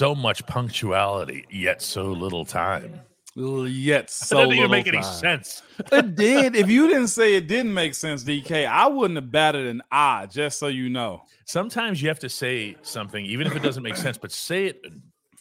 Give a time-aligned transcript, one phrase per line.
[0.00, 3.02] So much punctuality, yet so little time.
[3.36, 5.62] Yet so that didn't even make any sense.
[5.92, 6.56] It did.
[6.56, 10.24] If you didn't say it didn't make sense, DK, I wouldn't have batted an eye.
[10.24, 11.24] Just so you know.
[11.44, 14.86] Sometimes you have to say something, even if it doesn't make sense, but say it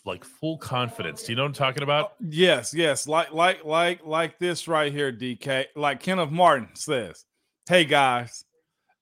[0.03, 1.23] like full confidence.
[1.23, 2.15] Do you know what I'm talking about?
[2.19, 5.67] Yes, yes, like like like like this right here, DK.
[5.77, 7.23] Like Kenneth Martin says,
[7.69, 8.43] "Hey guys,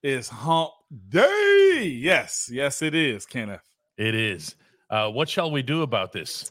[0.04, 0.70] it's Hump
[1.08, 3.62] Day." Yes, yes, it is, Kenneth.
[3.96, 4.54] It is.
[4.90, 6.50] Uh, what shall we do about this?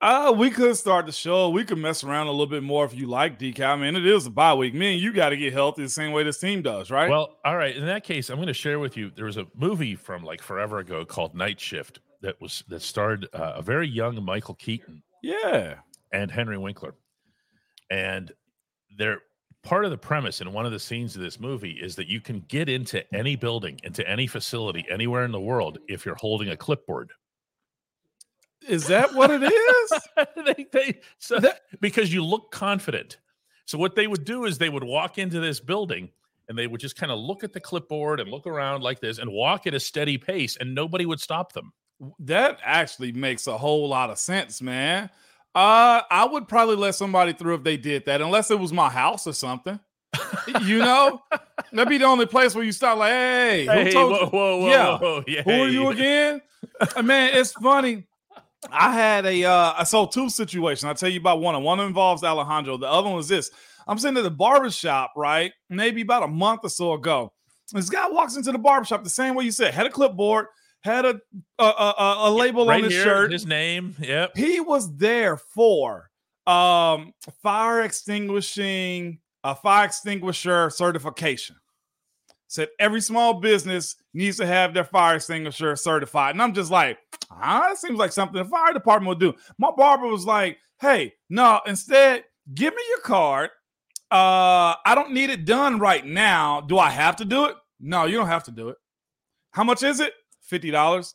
[0.00, 1.50] Uh, we could start the show.
[1.50, 3.60] We could mess around a little bit more if you like, DK.
[3.60, 4.72] I mean, it is a bye week.
[4.72, 7.10] Me and you got to get healthy the same way this team does, right?
[7.10, 7.74] Well, all right.
[7.74, 9.10] In that case, I'm going to share with you.
[9.14, 13.26] There was a movie from like forever ago called Night Shift that was that starred
[13.32, 15.74] uh, a very young Michael Keaton yeah.
[16.12, 16.94] and Henry Winkler,
[17.90, 18.32] and
[18.96, 19.18] they're
[19.64, 22.20] part of the premise in one of the scenes of this movie is that you
[22.20, 26.50] can get into any building, into any facility, anywhere in the world if you're holding
[26.50, 27.10] a clipboard.
[28.68, 29.92] Is that what it is?
[30.56, 33.18] they, they, so, That- because you look confident.
[33.66, 36.10] So what they would do is they would walk into this building
[36.48, 39.18] and they would just kind of look at the clipboard and look around like this
[39.18, 41.72] and walk at a steady pace and nobody would stop them.
[42.20, 45.10] That actually makes a whole lot of sense, man.
[45.54, 48.88] Uh, I would probably let somebody through if they did that, unless it was my
[48.88, 49.78] house or something.
[50.62, 51.20] you know,
[51.72, 54.26] that'd be the only place where you start like, "Hey, who Hey, told whoa, you?
[54.28, 54.98] whoa, whoa, Yeah.
[54.98, 56.40] whoa, yeah, Who are you again?"
[56.96, 58.06] Uh, man, it's funny.
[58.70, 60.84] I had a uh, I saw two situations.
[60.84, 61.60] I'll tell you about one.
[61.62, 62.76] One involves Alejandro.
[62.76, 63.50] The other one was this.
[63.86, 65.52] I'm sitting at the barber shop, right?
[65.70, 67.32] Maybe about a month or so ago.
[67.72, 70.46] This guy walks into the barber shop the same way you said, had a clipboard,
[70.82, 71.20] had a
[71.58, 73.32] a, a, a- a label right on his here, shirt.
[73.32, 73.94] his name.
[74.00, 74.36] Yep.
[74.36, 76.10] He was there for
[76.46, 81.56] um fire extinguishing a fire extinguisher certification.
[82.48, 86.34] Said every small business needs to have their fire extinguisher certified.
[86.34, 86.98] And I'm just like,
[87.30, 89.34] ah, that seems like something the fire department would do.
[89.58, 92.24] My barber was like, hey, no, instead,
[92.54, 93.50] give me your card.
[94.10, 96.62] Uh, I don't need it done right now.
[96.62, 97.56] Do I have to do it?
[97.80, 98.76] No, you don't have to do it.
[99.50, 100.14] How much is it?
[100.50, 101.14] $50.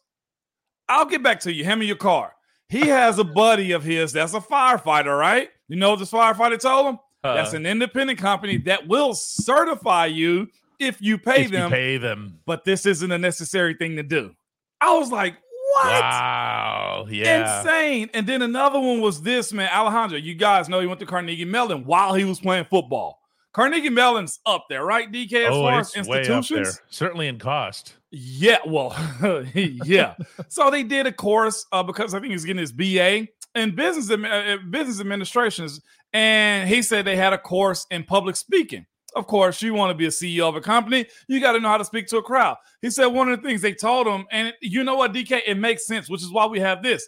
[0.87, 1.63] I'll get back to you.
[1.65, 2.31] Hand me your card.
[2.69, 5.49] He has a buddy of his that's a firefighter, right?
[5.67, 6.99] You know what this firefighter told him?
[7.23, 10.47] That's Uh, an independent company that will certify you
[10.79, 12.39] if you pay if them, You pay them.
[12.45, 14.33] but this isn't a necessary thing to do.
[14.81, 15.35] I was like,
[15.73, 16.01] what?
[16.01, 17.07] Wow.
[17.09, 17.59] Yeah.
[17.61, 18.09] Insane.
[18.13, 19.69] And then another one was this, man.
[19.73, 23.19] Alejandro, you guys know he went to Carnegie Mellon while he was playing football.
[23.53, 25.11] Carnegie Mellon's up there, right?
[25.11, 26.37] DK, as oh, far as it's way up there.
[26.37, 26.81] institutions.
[26.89, 27.95] Certainly in cost.
[28.09, 28.95] Yeah, well,
[29.53, 30.15] yeah.
[30.47, 34.09] so they did a course uh, because I think he's getting his BA in business
[34.09, 35.81] uh, business administrations,
[36.13, 38.85] and he said they had a course in public speaking.
[39.15, 41.69] Of course, you want to be a CEO of a company, you got to know
[41.69, 42.57] how to speak to a crowd.
[42.81, 45.55] He said one of the things they told him, and you know what, DK, it
[45.57, 47.07] makes sense, which is why we have this.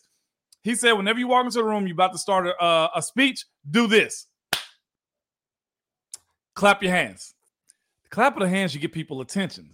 [0.64, 3.02] He said, whenever you walk into the room, you're about to start a, uh, a
[3.02, 4.28] speech, do this.
[6.56, 7.34] Clap your hands.
[8.10, 9.72] Clap of the hands, you get people attention.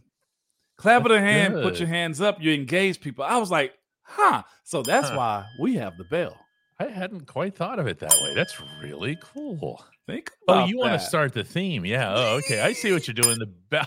[0.78, 3.24] Clap of the That's hand, put your hands up, you engage people.
[3.24, 4.44] I was like, huh.
[4.64, 5.18] So that's Huh.
[5.18, 6.36] why we have the bell.
[6.80, 8.34] I hadn't quite thought of it that way.
[8.36, 9.86] That's really cool.
[10.08, 11.86] Think Oh, you want to start the theme?
[11.86, 12.14] Yeah.
[12.16, 12.60] Oh, okay.
[12.62, 13.38] I see what you're doing.
[13.38, 13.86] The bell.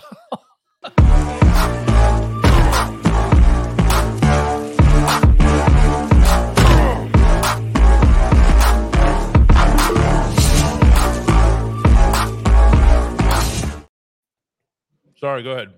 [15.19, 15.43] Sorry.
[15.43, 15.73] Go ahead.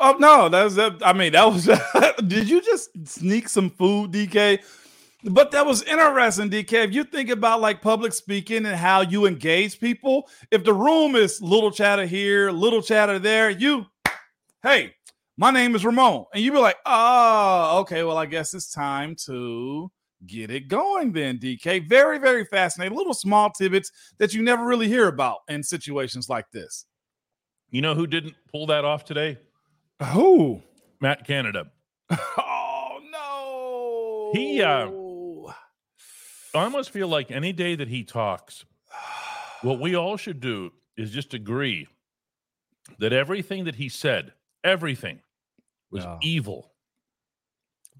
[0.00, 1.02] Oh no, that was that.
[1.04, 1.68] I mean, that was.
[2.26, 4.60] did you just sneak some food, DK?
[5.24, 6.84] But that was interesting, DK.
[6.84, 11.16] If you think about like public speaking and how you engage people, if the room
[11.16, 13.86] is little chatter here, little chatter there, you,
[14.62, 14.94] hey,
[15.36, 19.16] my name is Ramon, and you be like, oh, okay, well, I guess it's time
[19.26, 19.90] to
[20.26, 21.88] get it going then, DK.
[21.88, 22.96] Very, very fascinating.
[22.96, 26.86] Little small tidbits that you never really hear about in situations like this.
[27.70, 29.38] You know who didn't pull that off today?
[30.12, 30.62] Who?
[31.00, 31.66] Matt Canada.
[32.90, 34.30] Oh no.
[34.34, 34.90] He, uh,
[36.54, 38.64] I almost feel like any day that he talks,
[39.62, 41.86] what we all should do is just agree
[42.98, 44.32] that everything that he said,
[44.64, 45.20] everything
[45.90, 46.18] was Yeah.
[46.22, 46.72] evil.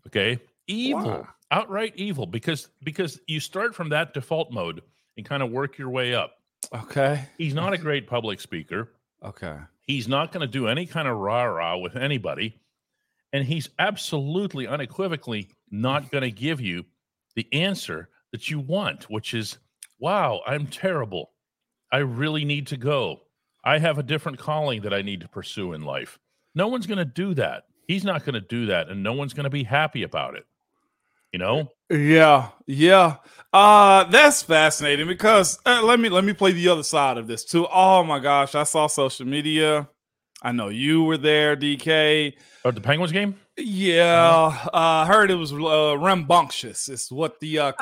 [0.07, 0.39] Okay?
[0.67, 1.11] Evil.
[1.23, 1.29] Why?
[1.51, 4.83] Outright evil because because you start from that default mode
[5.17, 6.35] and kind of work your way up.
[6.75, 7.25] Okay.
[7.39, 8.93] He's not a great public speaker.
[9.23, 9.57] Okay.
[9.81, 12.61] He's not going to do any kind of rah rah with anybody.
[13.33, 16.85] And he's absolutely unequivocally not going to give you
[17.35, 19.59] the answer that you want, which is,
[19.99, 21.31] wow, I'm terrible.
[21.93, 23.21] I really need to go.
[23.65, 26.19] I have a different calling that I need to pursue in life.
[26.55, 27.65] No one's going to do that.
[27.87, 28.89] He's not going to do that.
[28.89, 30.45] And no one's going to be happy about it.
[31.33, 33.17] You know, Yeah, yeah.
[33.53, 37.45] Uh that's fascinating because uh, let me let me play the other side of this
[37.45, 37.67] too.
[37.71, 39.91] Oh my gosh, I saw social media.
[40.41, 42.33] I know you were there, DK.
[42.65, 43.37] or the Penguins game.
[43.61, 46.89] Yeah, uh, I heard it was uh, rambunctious.
[46.89, 47.73] Is what the uh,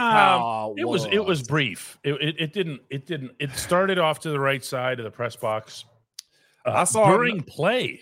[0.70, 1.98] Um, It was it was brief.
[2.02, 5.10] It, it it didn't it didn't it started off to the right side of the
[5.10, 5.84] press box.
[6.66, 8.00] uh, I saw during play.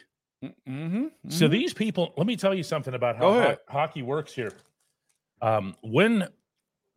[0.69, 4.53] Mm-hmm, So these people, let me tell you something about how ho- hockey works here.
[5.43, 6.29] Um, when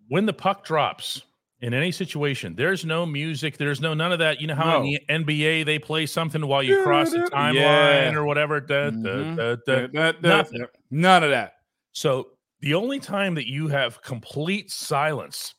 [0.09, 1.23] when the puck drops
[1.61, 4.39] in any situation, there's no music, there's no none of that.
[4.39, 8.13] You know how in the NBA they play something while you cross the timeline Yeah.
[8.13, 8.59] or whatever.
[8.61, 9.35] Da, Mhm.
[9.35, 9.57] da, da.
[9.65, 10.65] That- that- nothing.
[10.91, 11.53] none of that.
[11.93, 15.55] So the only time that you have complete silence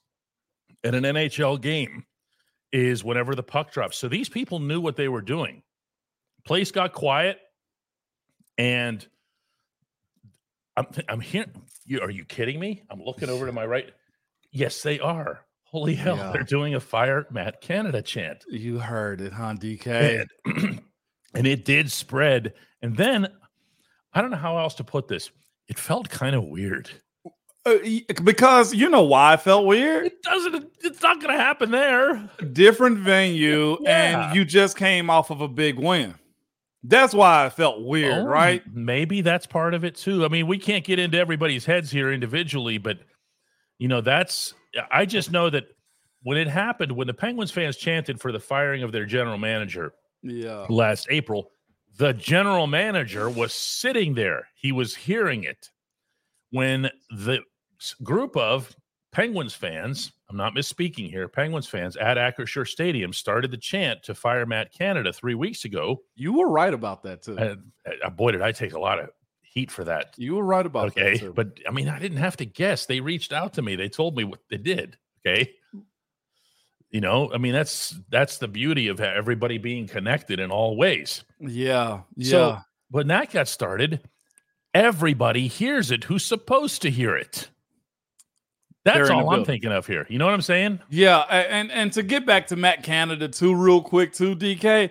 [0.84, 2.04] at an NHL game
[2.72, 3.96] is whenever the puck drops.
[3.96, 5.62] So these people knew what they were doing.
[6.44, 7.40] Place got quiet,
[8.56, 9.04] and
[10.76, 11.46] I'm I'm here.
[11.84, 12.84] You are you kidding me?
[12.88, 13.92] I'm looking over to my right.
[14.52, 15.44] Yes, they are.
[15.70, 16.32] Holy hell, Yeah.
[16.32, 20.24] they're doing a fire Matt Canada chant You heard it, huh, DK?
[20.46, 20.80] and,
[21.34, 22.54] and it did spread.
[22.82, 23.28] And then
[24.14, 25.30] I don't know how else to put this.
[25.68, 26.90] It felt kind of weird.
[27.66, 27.74] Uh,
[28.24, 30.06] because you know why it felt weird.
[30.06, 30.70] It doesn't.
[30.80, 32.30] It's not going to happen there.
[32.52, 34.28] Different venue, Yeah.
[34.28, 36.14] and you just came off of a big win.
[36.84, 38.62] That's why it felt weird, Oh, right?
[38.72, 40.24] Maybe that's part of it too.
[40.24, 43.00] I mean, we can't get into everybody's heads here individually, but
[43.78, 44.54] you know, that's.
[44.90, 45.68] I just know that
[46.22, 49.92] when it happened, when the Penguins fans chanted for the firing of their general manager
[50.22, 50.66] Yeah.
[50.68, 51.50] last April,
[51.96, 54.48] the general manager was sitting there.
[54.54, 55.70] He was hearing it
[56.50, 57.40] when the
[58.02, 58.74] group of
[59.10, 64.14] Penguins fans, I'm not misspeaking here, Penguins fans at Acrisure Stadium started the chant to
[64.14, 66.02] fire Matt Canada three weeks ago.
[66.14, 67.36] You were right about that too.
[67.38, 67.72] And
[68.04, 69.08] uh, boy, did I take a lot of
[69.52, 70.14] heat for that.
[70.16, 71.28] you were right about that Okay.
[71.28, 72.86] But I mean, I didn't have to guess.
[72.86, 74.96] They reached out to me, they told me what they did.
[75.26, 75.52] Okay.
[76.90, 81.22] You know, I mean, that's that's the beauty of everybody being connected in all ways.
[81.38, 82.30] yeah, yeah.
[82.30, 82.58] So
[82.90, 84.00] when that got started,
[84.72, 87.50] everybody hears it who's supposed to hear it.
[88.84, 90.06] That's all I'm thinking of here.
[90.08, 90.80] You know what I'm saying?
[90.88, 94.90] Yeah, and and to get back to Matt Canada too, real quick too, DK.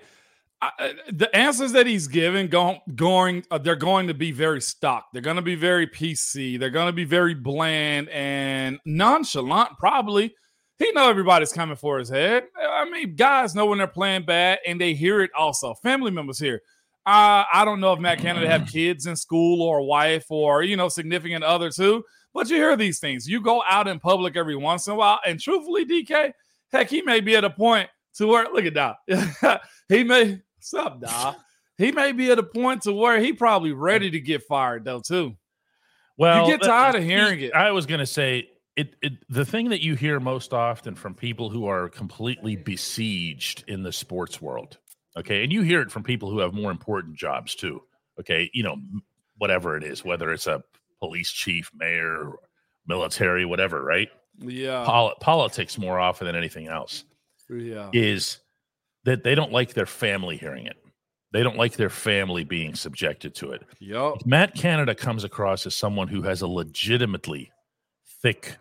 [0.61, 4.61] I, I- the answers that he's given going going uh, they're going to be very
[4.61, 5.05] stock.
[5.13, 6.59] They're going to be very PC.
[6.59, 9.77] They're going to be very bland and nonchalant.
[9.77, 10.33] Probably
[10.79, 12.43] he know everybody's coming for his head.
[12.59, 15.31] I mean, guys know when they're playing bad and they hear it.
[15.35, 16.61] Also, family members here.
[17.05, 20.63] Uh, I don't know if Matt Canada have kids in school or a wife or
[20.63, 22.03] you know significant other too.
[22.33, 23.27] But you hear these things.
[23.27, 26.31] You go out in public every once in a while, and truthfully, DK,
[26.71, 29.61] heck, he may be at a point to where look at that.
[29.89, 30.39] he may
[30.69, 31.35] sup, Da.
[31.77, 34.99] He may be at a point to where he probably ready to get fired though,
[34.99, 35.35] too.
[36.17, 37.53] Well, you get tired of hearing it.
[37.53, 39.13] I was going to say it, it.
[39.29, 43.91] The thing that you hear most often from people who are completely besieged in the
[43.91, 44.77] sports world,
[45.15, 47.83] okay, and you hear it from people who have more important jobs too.
[48.19, 48.77] Okay, you know,
[49.37, 50.63] whatever it is, whether it's a
[50.99, 52.31] police chief, mayor,
[52.87, 54.09] military, whatever, right?
[54.39, 54.83] Yeah.
[54.85, 57.03] Poli- politics more often than anything else
[57.49, 57.89] Yeah.
[57.93, 58.39] is
[59.07, 60.75] that they don't like their family hearing it.
[61.31, 63.63] They don't like their family being subjected to it.
[63.79, 64.25] Yup.
[64.25, 67.53] Matt Canada comes across as someone who has a legitimately
[68.21, 68.57] thick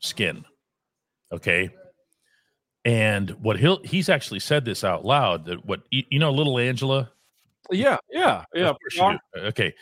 [0.00, 0.44] skin.
[1.30, 1.70] Okay.
[2.84, 7.12] And what he'll he's actually said this out loud that what you, know, little Angela.
[7.70, 7.98] Yeah.
[8.10, 8.44] Yeah.
[8.52, 8.72] Yeah.
[9.36, 9.74] Okay.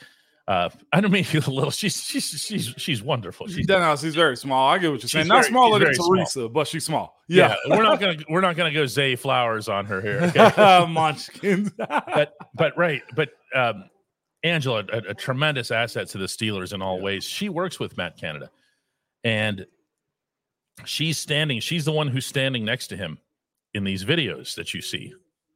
[0.48, 1.70] Uh, I don't mean you a little.
[1.70, 3.46] She's she's she's she's wonderful.
[3.48, 4.68] She's No, no, she's very small.
[4.68, 5.24] I get what you're saying.
[5.24, 7.16] She's Not very- smaller than she's Teresa, but she's small.
[7.28, 7.56] yeah.
[7.66, 7.76] Yeah.
[7.76, 10.20] We're not gonna we're not gonna go Zay Flowers on her here.
[10.36, 10.86] Okay?
[10.88, 11.70] Munchkins.
[11.78, 13.88] but but right but um
[14.44, 17.02] angela a, a tremendous asset to the steelers in all Yeah.
[17.04, 18.48] ways she works with matt canada
[19.24, 19.66] and
[20.84, 23.18] she's standing she's the one who's standing next to him
[23.74, 25.12] in these videos that you see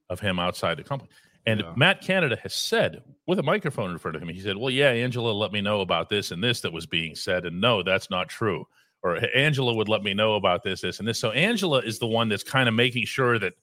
[0.08, 1.10] of him outside the company
[1.46, 1.72] and Yeah.
[1.76, 4.90] matt canada has said with a microphone in front of him he said well yeah
[4.90, 8.10] angela let me know about this and this that was being said and no that's
[8.10, 8.66] not true
[9.02, 12.06] or angela would let me know about this this and this so angela is the
[12.06, 13.54] one that's kind of making sure that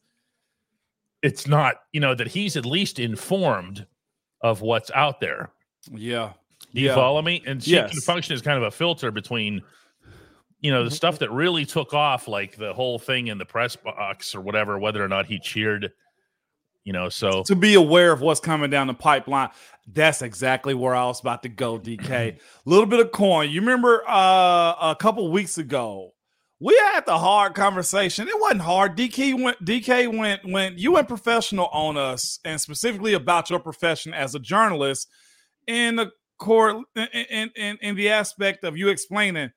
[1.22, 3.86] it's not you know that he's at least informed
[4.42, 5.50] of what's out there
[5.92, 6.34] yeah.
[6.74, 6.96] do you Yeah.
[6.96, 8.04] follow me and she can Yes.
[8.06, 9.62] function as kind of a filter between
[10.62, 10.94] you know the Mhm.
[10.94, 14.78] stuff that really took off like the whole thing in the press box or whatever
[14.80, 15.92] whether or not he cheered
[16.88, 19.50] you know so to be aware of what's coming down the pipeline.
[19.92, 22.10] That's exactly where I was about to go, DK.
[22.10, 23.50] A little bit of coin.
[23.50, 26.14] You remember uh, a couple weeks ago,
[26.62, 28.30] we had the hard conversation.
[28.30, 28.96] It wasn't hard.
[28.96, 34.14] DK went DK went went you went professional on us and specifically about your profession
[34.14, 35.10] as a journalist
[35.68, 39.52] in the core in, in in the aspect of you explaining.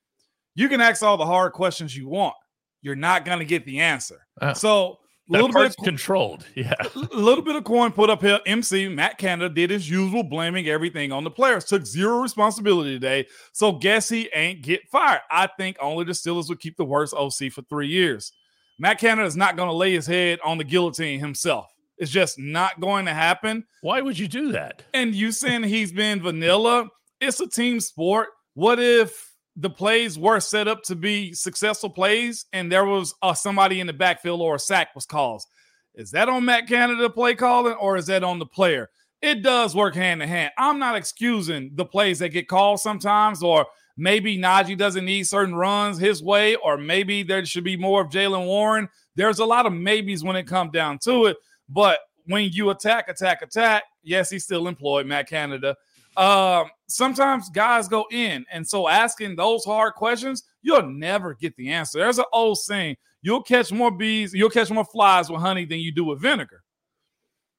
[0.57, 2.35] You can ask all the hard questions you want.
[2.83, 4.27] You're not gonna get the answer.
[4.41, 4.99] Uh, so
[5.31, 6.45] a little bit of controlled.
[6.55, 6.75] Yeah.
[6.95, 8.41] a little bit of coin put up here.
[8.47, 11.65] MC Matt Canada did his usual, blaming everything on the players.
[11.65, 13.27] Took zero responsibility today.
[13.53, 15.21] So guess he ain't get fired.
[15.31, 18.33] I think only the Steelers would keep the worst OC for three years.
[18.79, 21.73] Matt Canada is not going to lay his head on the guillotine himself.
[21.99, 23.65] It's just not going to happen.
[23.83, 24.83] Why would you do that?
[24.95, 26.89] And you saying he's been vanilla?
[27.21, 28.29] It's a team sport.
[28.55, 29.30] What if
[29.61, 33.87] the plays were set up to be successful plays and there was uh, somebody in
[33.87, 35.49] the backfield or a sack was caused?
[35.95, 38.89] Is that on Matt Canada play calling or is that on the player?
[39.21, 40.53] It does work hand in hand.
[40.57, 43.67] I'm not excusing the plays that get called sometimes, or
[43.99, 48.09] maybe Najee doesn't need certain runs his way, or maybe there should be more of
[48.09, 48.89] Jaylen Warren.
[49.15, 51.37] There's a lot of maybes when it comes down to it.
[51.69, 55.77] But when you attack, attack, attack, yes, he's still employed, Matt Canada.
[56.21, 61.71] Um, sometimes guys go in, and so asking those hard questions, you'll never get the
[61.71, 61.99] answer.
[61.99, 65.81] There's an old saying: you'll catch more bees, you'll catch more flies with honey than
[65.81, 66.63] you do with vinegar.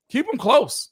[0.09, 0.89] Keep them close.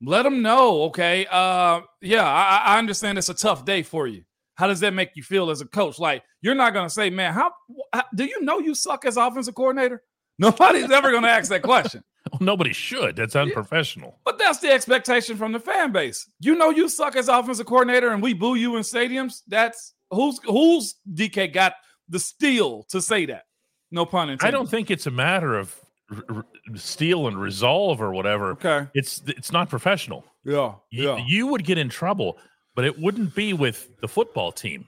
[0.00, 1.26] Let them know, okay.
[1.30, 4.22] Uh, yeah, I, I understand it's a tough day for you.
[4.54, 5.98] How does that make you feel as a coach?
[5.98, 7.52] Like you're not gonna say, man, how,
[7.92, 10.02] how do you know you suck as offensive coordinator?
[10.38, 12.02] Nobody's ever gonna ask that question.
[12.32, 13.16] Well, nobody should.
[13.16, 14.18] That's unprofessional.
[14.24, 16.26] But that's the expectation from the fan base.
[16.40, 19.42] You know you suck as offensive coordinator and we boo you in stadiums.
[19.48, 21.74] That's who's who's DK got
[22.08, 23.44] the steel to say that.
[23.90, 24.46] No pun intended.
[24.48, 25.74] I don't think it's a matter of
[26.10, 28.50] r- r- steal and resolve or whatever.
[28.52, 28.86] Okay.
[28.94, 30.24] It's it's not professional.
[30.44, 30.74] Yeah.
[30.90, 31.24] You, Yeah.
[31.26, 32.38] you would get in trouble,
[32.74, 34.86] but it wouldn't be with the football team.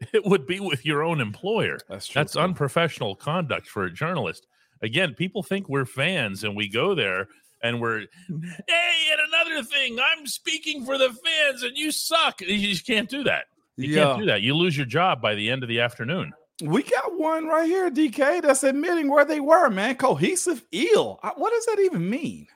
[0.14, 1.76] It would be with your own employer.
[1.86, 2.20] That's true.
[2.20, 4.46] That's unprofessional conduct for a journalist.
[4.82, 7.28] Again, people think we're fans and we go there
[7.62, 12.40] and we're, hey, and another thing, I'm speaking for the fans and you suck.
[12.40, 13.44] You just can't do that.
[13.76, 14.04] You yeah.
[14.04, 14.42] can't do that.
[14.42, 16.32] You lose your job by the end of the afternoon.
[16.62, 19.96] We got one right here, DK, that's admitting where they were, man.
[19.96, 21.18] Cohesive ill.
[21.22, 22.46] I- What does that even mean?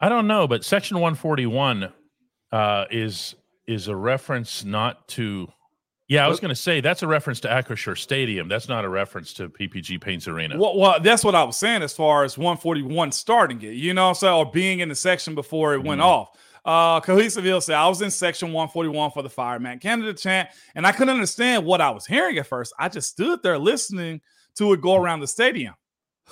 [0.00, 1.92] I don't know, but Section 141
[2.50, 3.34] uh, is
[3.66, 5.48] is a reference not to.
[6.08, 8.48] Yeah, I was going to say that's a reference to Acrisure Stadium.
[8.48, 10.58] That's not a reference to PPG Paints Arena.
[10.58, 14.02] Well, well, that's what I was saying as far as 141 starting it, you know
[14.04, 16.04] what I'm saying, or being in the section before it went Mhm.
[16.04, 16.28] off.
[16.64, 20.86] Uh Cohesive Hill said I was in section 141 for the fireman Canada chant, and
[20.86, 22.72] I couldn't understand what I was hearing at first.
[22.78, 24.20] I just stood there listening
[24.56, 25.74] to it go around the stadium.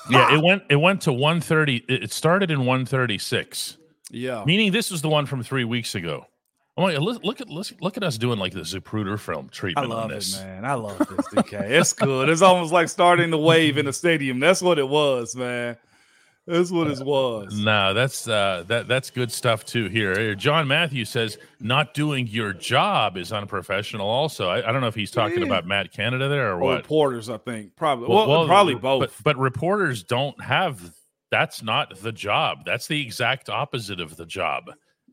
[0.08, 1.84] Yeah, it went it went to 130.
[1.88, 3.76] It it started in 136,
[4.12, 4.44] Yeah.
[4.46, 6.26] meaning this is the one from three weeks ago.
[6.80, 9.86] Like, look, look at look, at us doing like the Zapruder film treatment.
[9.86, 10.38] I love on it, this.
[10.40, 10.64] man.
[10.64, 11.52] I love this, DK.
[11.70, 12.28] It's good.
[12.28, 14.40] It's almost like starting the wave in the stadium.
[14.40, 15.76] That's what it was, man.
[16.46, 17.56] That's what it was.
[17.58, 19.88] No, that's uh, that that's good stuff too.
[19.88, 24.08] Here, Here, John Matthews says not doing your job is unprofessional.
[24.08, 25.46] Also, I, I don't know if he's talking Yeah.
[25.46, 26.76] about Matt Canada there or Or what.
[26.78, 27.76] reporters, I think.
[27.76, 28.08] Probably.
[28.08, 29.00] Well, probably both.
[29.00, 30.92] But, but reporters don't have.
[31.30, 32.64] That's not the job.
[32.64, 34.64] That's the exact opposite of the job.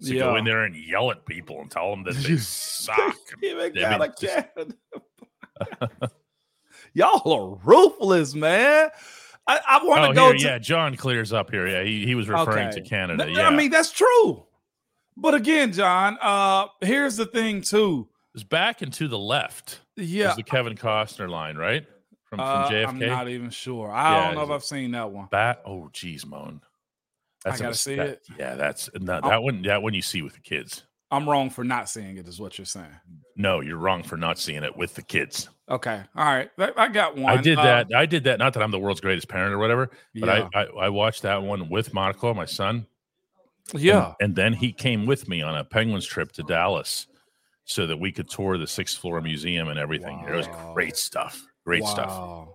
[0.06, 3.16] To go in there and yell at people and tell them that they suck.
[3.44, 6.12] Even got mean, a just-
[6.94, 8.90] Y'all are ruthless, man.
[9.48, 10.44] I, I want to Oh, go here, to.
[10.46, 10.58] yeah.
[10.60, 11.68] John clears up here.
[11.68, 12.82] Yeah, he, he was referring Okay.
[12.82, 13.26] to Canada.
[13.26, 14.44] Th- Yeah, I mean, that's true.
[15.16, 18.08] But again, John, uh, here's the thing, too.
[18.36, 19.80] it's back and to the left.
[19.96, 20.34] Yeah.
[20.36, 21.86] the Kevin Costner line, right?
[22.26, 22.88] From, from uh, JFK.
[22.88, 23.90] I'm not even sure.
[23.92, 25.28] I Yeah, don't know if I've seen that one.
[25.32, 25.62] Bat.
[25.66, 26.62] Oh, geez, Moan.
[27.54, 28.22] I a gotta mis- see that- it.
[28.38, 29.62] Yeah, that's that one.
[29.64, 30.84] That one you see with the kids.
[31.10, 32.92] I'm wrong for not seeing it, is what you're saying.
[33.38, 35.48] No, you're wrong for not seeing it with the kids.
[35.70, 36.02] Okay.
[36.16, 36.50] All right.
[36.58, 37.32] I I got one.
[37.38, 37.88] I did Uh, that.
[37.96, 38.40] I did that.
[38.40, 40.50] Not that I'm the world's greatest parent or whatever, but yeah.
[40.54, 42.88] I, I I watched that one with Monaco, my son.
[43.74, 44.14] yeah.
[44.22, 47.08] and, then he came with me on a Penguins trip to Dallas,
[47.66, 50.24] so that we could tour the sixth floor museum and everything.
[50.28, 51.42] It was great stuff.
[51.66, 52.48] Great stuff.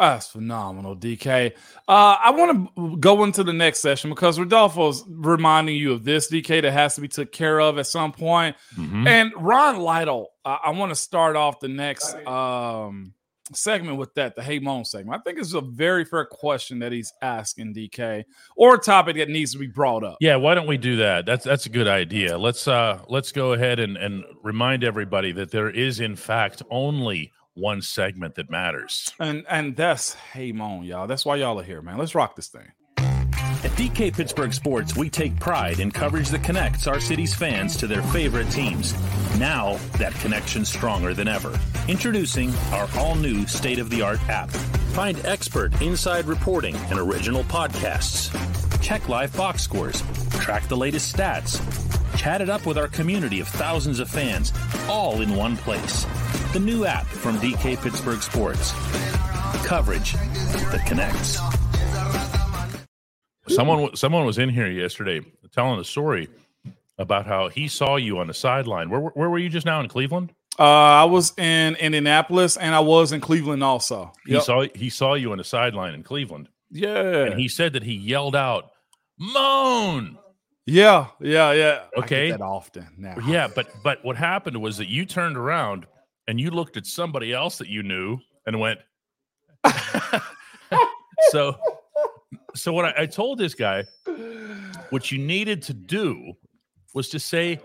[0.00, 0.14] Wow.
[0.14, 1.52] That's phenomenal, DK.
[1.86, 6.30] Uh, I want to go into the next session because Rodolfo's reminding you of this,
[6.30, 8.56] DK, that has to be took care of at some point.
[8.76, 9.06] Mhm.
[9.06, 13.12] And Ron Lytle, I, I want to start off the next um,
[13.52, 15.20] segment with that, the Hey Moan segment.
[15.20, 18.24] I think it's a very fair question that he's asking, DK,
[18.56, 20.16] or a topic that needs to be brought up.
[20.20, 21.26] Yeah, why don't we do that?
[21.26, 22.38] That's that's a good idea.
[22.38, 27.32] Let's uh let's go ahead and and remind everybody that there is in fact only
[27.54, 29.12] one segment that matters.
[29.18, 31.06] And and that's Hey Moan, y'all.
[31.06, 31.98] That's why y'all are here, man.
[31.98, 32.72] Let's rock this thing.
[33.62, 37.86] At DK Pittsburgh Sports, we take pride in coverage that connects our city's fans to
[37.86, 38.94] their favorite teams.
[39.38, 41.58] Now, that connection's stronger than ever.
[41.86, 44.48] Introducing our all new state of the art app.
[44.94, 48.30] Find expert inside reporting and original podcasts.
[48.80, 50.02] Check live box scores.
[50.40, 51.60] Track the latest stats.
[52.16, 54.52] chat it up with our community of thousands of fans,
[54.88, 56.06] all in one place.
[56.52, 58.72] The new app from DK Pittsburgh Sports.
[59.64, 61.38] Coverage that connects.
[63.54, 65.20] Someone someone was in here yesterday
[65.52, 66.28] telling a story
[66.98, 68.90] about how he saw you on the sideline.
[68.90, 70.32] Where where were you just now in Cleveland?
[70.58, 74.12] Uh, I was in Indianapolis and I was in Cleveland also.
[74.26, 77.26] He saw he saw you on the sideline in Cleveland, Yeah.
[77.26, 78.70] and he said that he yelled out,
[79.18, 80.18] "Moan!"
[80.66, 81.78] yeah, yeah, yeah.
[81.96, 82.30] I get Okay.
[82.32, 83.16] that often now.
[83.26, 85.86] Yeah, but but what happened was that you turned around
[86.30, 88.78] and you looked at somebody else that you knew and went.
[91.30, 91.58] so,
[92.54, 93.84] so what I, I told this guy,
[94.90, 96.34] what you needed to do
[96.94, 97.58] was to say,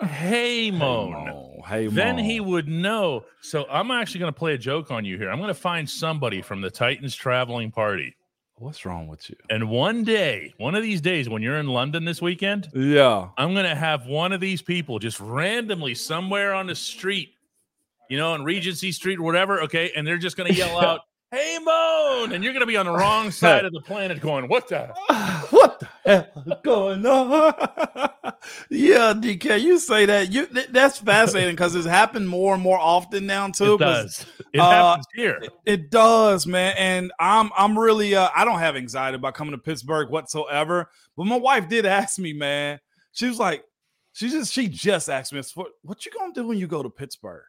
[0.00, 3.24] "Hey, Moan." Mo, Hey, Then he would know.
[3.40, 5.30] So I'm actually going to play a joke on you here.
[5.30, 8.14] I'm going to find somebody from the Titans traveling party.
[8.56, 9.36] What's wrong with you?
[9.48, 13.28] And one day, one of these days, when you're in London this weekend, Yeah.
[13.38, 17.30] I'm going to have one of these people just randomly somewhere on the street,
[18.08, 19.62] you know, on Regency Street or whatever.
[19.62, 19.92] Okay.
[19.96, 21.00] And they're just going to yell out,
[21.32, 22.32] Hey, Moan.
[22.32, 24.88] And you're going to be on the wrong side of the planet going, What the?
[25.50, 27.54] what the hell is going on?
[28.70, 30.30] yeah, DK, you say that.
[30.30, 33.74] You th- that's fascinating because it's happened more and more often now too.
[33.74, 34.26] It does.
[34.52, 35.38] It uh, happens here.
[35.42, 36.74] It, it does, man.
[36.76, 40.90] And I'm I'm really uh I don't have anxiety about coming to Pittsburgh whatsoever.
[41.16, 42.78] But my wife did ask me, man.
[43.12, 43.64] She was like,
[44.12, 46.90] she just she just asked me, what, what you gonna do when you go to
[46.90, 47.44] Pittsburgh?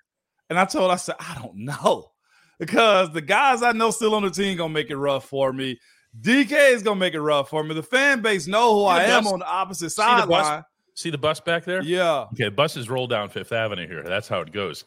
[0.50, 2.12] And I told I said, I don't know.
[2.60, 5.80] Because the guys I know still on the team gonna make it rough for me.
[6.20, 7.74] DK is gonna make it rough for me.
[7.74, 10.64] The fan base know who See I am bus- on the opposite see sideline.
[10.96, 11.82] See the bus back there?
[11.82, 12.26] Yeah.
[12.34, 14.04] Okay, buses roll down Fifth Avenue here.
[14.04, 14.86] That's how it goes.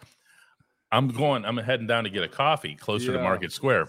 [0.93, 3.89] I'm going, I'm heading down to get a coffee closer to Market Square.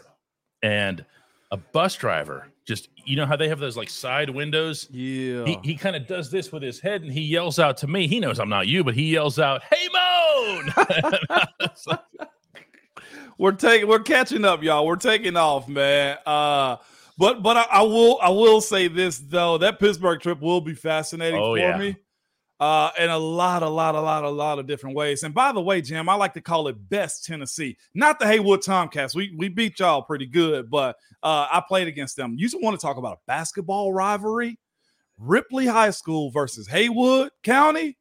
[0.63, 1.05] And
[1.51, 4.88] a bus driver just, you know how they have those like side windows?
[4.92, 5.46] Yeah.
[5.46, 8.08] He, he kind of does this with his head and he yells out to me.
[8.08, 10.74] He knows I'm not you, but he yells out, Hey, Moan!
[11.88, 12.00] Like,
[13.38, 16.75] we're taking we're catching up y'all we're taking off man uh
[17.20, 20.74] but but I, I will i will say this though that pittsburgh trip will be
[20.74, 21.77] fascinating Oh, for yeah.
[21.77, 21.96] me
[22.59, 25.51] uh in a lot a lot a lot a lot of different ways and by
[25.51, 29.33] the way jim i like to call it west tennessee not the haywood tomcats we
[29.37, 32.83] we beat y'all pretty good but uh i played against them you just want to
[32.83, 34.57] talk about a basketball rivalry
[35.20, 37.96] ripley high school versus haywood county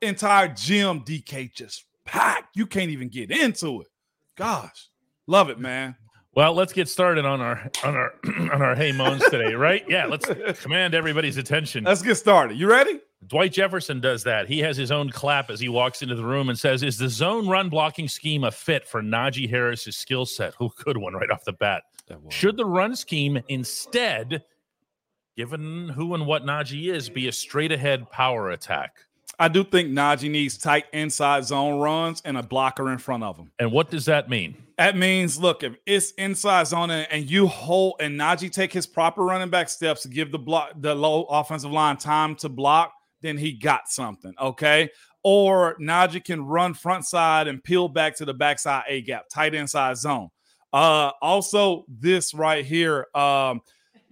[0.00, 3.88] entire gym dk just packed you can't even get into it
[4.36, 4.90] Gosh,
[5.26, 5.96] love it, man.
[6.34, 8.12] well, let's get started on our on our
[8.52, 9.82] on our hey moans today, right?
[9.88, 10.28] Yeah, let's
[10.62, 11.84] command everybody's attention.
[11.84, 12.58] Let's get started.
[12.58, 13.00] You ready?
[13.26, 14.48] Dwight Jefferson does that.
[14.48, 17.08] He has his own clap as he walks into the room and says, Is the
[17.08, 20.54] zone run blocking scheme a fit for Najee Harris's skill set?
[20.54, 21.84] Who good one right off the bat.
[22.28, 24.44] Should the run scheme instead,
[25.36, 28.96] given who and what Najee is, be a straight ahead power attack?
[29.38, 33.36] I do think Najee needs tight inside zone runs and a blocker in front of
[33.36, 33.50] him.
[33.58, 34.56] And what does that mean?
[34.78, 38.86] That means, look, if it's inside zone and, and you hold and Najee take his
[38.86, 42.92] proper running back steps to give the block the low offensive line time to block,
[43.26, 44.32] then he got something.
[44.40, 44.88] Okay.
[45.24, 49.54] Or Najee can run front side and peel back to the backside A gap, tight
[49.54, 50.28] inside zone.
[50.72, 53.06] Uh also this right here.
[53.14, 53.60] Um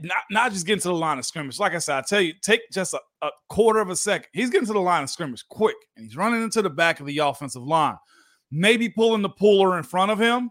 [0.00, 1.58] not, not just getting to the line of scrimmage.
[1.58, 4.26] Like I said, I tell you, take just a, a quarter of a second.
[4.32, 7.06] He's getting to the line of scrimmage quick, and he's running into the back of
[7.06, 7.96] the offensive line.
[8.50, 10.50] Maybe pulling the puller in front of him,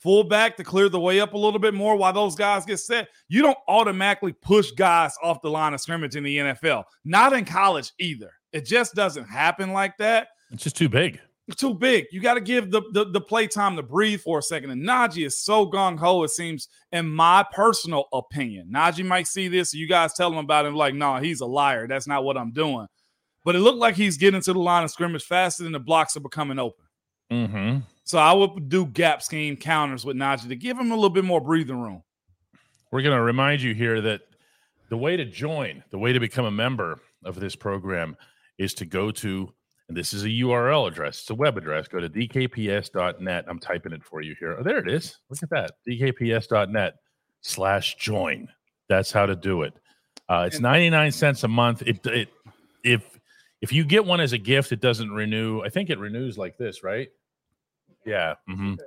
[0.00, 2.78] full back to clear the way up a little bit more while those guys get
[2.78, 3.08] set.
[3.28, 7.44] You don't automatically push guys off the line of scrimmage in the NFL, not in
[7.44, 8.30] college either.
[8.52, 11.20] It just doesn't happen like that It's just too big.
[11.56, 12.06] too big.
[12.10, 14.70] You got to give the, the the play time to breathe for a second.
[14.70, 16.22] And Najee is so gung ho.
[16.24, 19.74] It seems, in my personal opinion, Najee might see this.
[19.74, 20.74] You guys tell him about him.
[20.74, 21.86] Like, no, he's a liar.
[21.86, 22.86] That's not what I'm doing.
[23.44, 26.16] But it looked like he's getting to the line of scrimmage faster than the blocks
[26.16, 26.84] are becoming open.
[27.32, 27.78] Mm-hmm.
[28.10, 31.24] So I would do gap scheme counters with Najee to give him a little bit
[31.24, 32.02] more breathing room.
[32.90, 34.22] We're going to remind you here that
[34.88, 38.16] the way to join, the way to become a member of this program
[38.58, 39.54] is to go to,
[39.86, 41.86] and this is a URL address, it's a web address.
[41.86, 43.44] Go to dkps.net.
[43.46, 44.56] I'm typing it for you here.
[44.58, 45.16] Oh, there it is.
[45.28, 45.74] Look at that.
[45.88, 46.94] dkps.net
[47.42, 48.48] slash join.
[48.88, 49.72] That's how to do it.
[50.28, 51.82] Uh, it's 99 cents a month.
[51.86, 52.28] It, it,
[52.82, 53.20] if,
[53.60, 55.62] if you get one as a gift, it doesn't renew.
[55.62, 57.08] I think it renews like this, right?
[58.06, 58.34] Yeah.
[58.48, 58.78] mhm.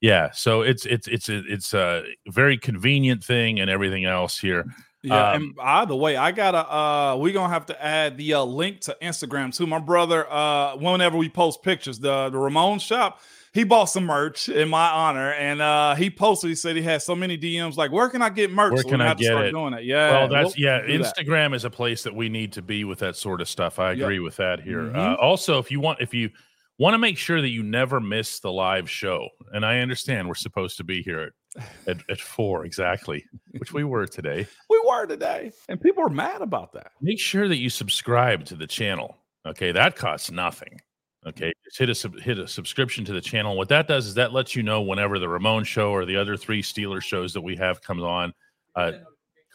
[0.00, 0.30] Yeah.
[0.32, 4.64] So it's, it's, it's, it's a very convenient thing and everything else here.
[5.02, 8.34] Yeah, Um, and by the way, I gotta uh we're gonna have to add the
[8.34, 9.66] uh, link to Instagram too.
[9.66, 13.20] My brother, uh, whenever we post pictures, the the Ramon shop,
[13.52, 16.48] he bought some merch in my honor, and uh, he posted.
[16.50, 17.76] He said he had so many DMs.
[17.76, 18.72] Like, where can I get merch?
[18.72, 19.50] Where can we're I gonna to get start it?
[19.52, 19.84] Doing it.
[19.84, 20.10] Yeah.
[20.10, 20.84] Well, that's we'll yeah.
[20.84, 21.14] do that.
[21.16, 23.78] Instagram is a place that we need to be with that sort of stuff.
[23.78, 24.00] I Yep.
[24.02, 24.80] agree with that here.
[24.90, 24.96] Mhm.
[24.96, 26.30] Uh, also, if you want, if you
[26.78, 30.34] want to make sure that you never miss the live show, and I understand we're
[30.34, 33.24] supposed to be here at, at, at four exactly,
[33.58, 34.46] which we were today.
[34.68, 36.92] We were today, and people are mad about that.
[37.00, 39.16] Make sure that you subscribe to the channel.
[39.46, 40.80] Okay, that costs nothing.
[41.26, 43.56] Okay, just hit a sub- hit a subscription to the channel.
[43.56, 46.36] What that does is that lets you know whenever the Ramon show or the other
[46.36, 48.32] three Steelers shows that we have comes on.
[48.76, 48.92] Uh,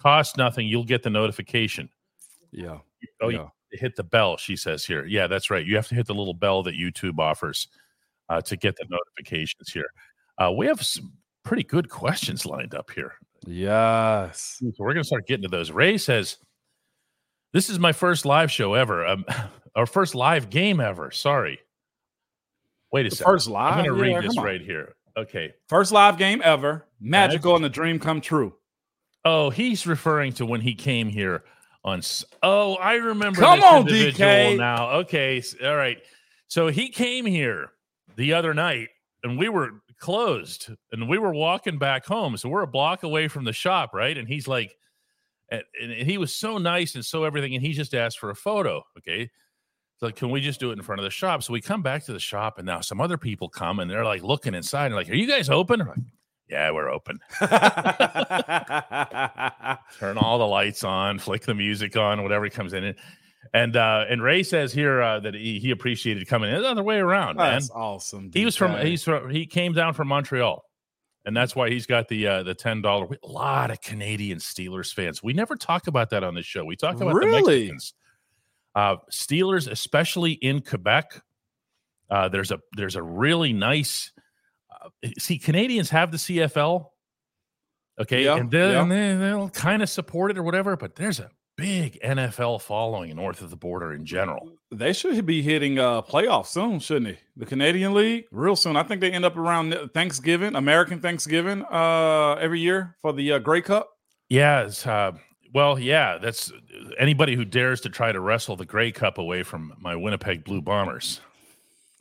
[0.01, 0.67] cost nothing.
[0.67, 1.89] You'll get the notification.
[2.51, 2.79] Yeah.
[3.21, 3.47] Oh, yeah.
[3.71, 4.37] You hit the bell.
[4.37, 5.05] She says here.
[5.05, 5.65] Yeah, that's right.
[5.65, 7.67] You have to hit the little bell that YouTube offers
[8.29, 9.91] uh, to get the notifications here.
[10.37, 11.11] Uh, we have some
[11.43, 13.13] pretty good questions lined up here.
[13.45, 14.57] Yes.
[14.59, 15.71] So we're going to start getting to those.
[15.71, 16.37] Ray says,
[17.53, 19.05] "This is my first live show ever.
[19.05, 19.25] Um,
[19.75, 21.11] our first live game ever.
[21.11, 21.59] Sorry.
[22.91, 23.31] Wait a The second.
[23.31, 23.77] first live.
[23.77, 24.43] I'm going to Yeah, read this on.
[24.43, 24.95] right here.
[25.17, 25.53] Okay.
[25.69, 26.85] First live game ever.
[26.99, 28.53] Magical and the dream come true.
[29.23, 31.43] Oh, he's referring to when he came here
[31.83, 32.01] on.
[32.43, 33.39] Oh, I remember.
[33.39, 34.57] Come on, DK.
[34.57, 35.97] Now, okay, all right.
[36.47, 37.71] So he came here
[38.15, 38.89] the other night,
[39.23, 42.35] and we were closed, and we were walking back home.
[42.37, 44.17] So we're a block away from the shop, right?
[44.17, 44.75] And he's like,
[45.49, 48.35] and, and he was so nice and so everything, and he just asked for a
[48.35, 48.83] photo.
[48.97, 49.29] Okay.
[49.97, 51.43] So like, can we just do it in front of the shop?
[51.43, 54.05] So we come back to the shop, and now some other people come, and they're
[54.05, 55.81] like looking inside, and like, are you guys open?
[55.81, 55.99] I'm like,
[56.51, 57.19] yeah, we're open.
[59.99, 62.95] turn all the lights on, flick the music on, whatever comes in.
[63.53, 66.83] And uh, and Ray says here uh, that he, he appreciated coming in the other
[66.83, 67.53] way around, man.
[67.53, 68.29] That's awesome.
[68.33, 70.63] He was from he's from he came down from Montreal,
[71.25, 73.07] and that's why he's got the uh, the ten dollar.
[73.23, 75.23] A lot of Canadian Steelers fans.
[75.23, 76.63] We never talk about that on this show.
[76.63, 77.41] We talk about the Really?
[77.41, 77.93] Mexicans.
[78.75, 81.21] Uh, Steelers, especially in Quebec.
[82.09, 84.11] Uh, there's a there's a really nice.
[85.17, 86.87] See, Canadians have the CFL.
[87.99, 88.81] Okay, Yeah, and, yeah.
[88.81, 93.15] and they, they'll kind of support it or whatever, but there's a big NFL following
[93.15, 94.49] north of the border in general.
[94.71, 97.19] They should be hitting uh playoffs soon, shouldn't they?
[97.35, 98.75] The Canadian League, real soon.
[98.75, 103.39] I think they end up around Thanksgiving, American Thanksgiving, uh, every year for the uh,
[103.39, 103.89] Grey Cup.
[104.29, 105.11] Yeah, it's, uh,
[105.53, 106.51] well, yeah, that's
[106.97, 110.61] anybody who dares to try to wrestle the Grey Cup away from my Winnipeg Blue
[110.61, 111.19] Bombers.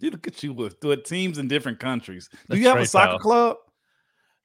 [0.00, 2.28] You look at you with, with teams in different countries.
[2.28, 3.18] Do That's you have a soccer pal.
[3.18, 3.56] club?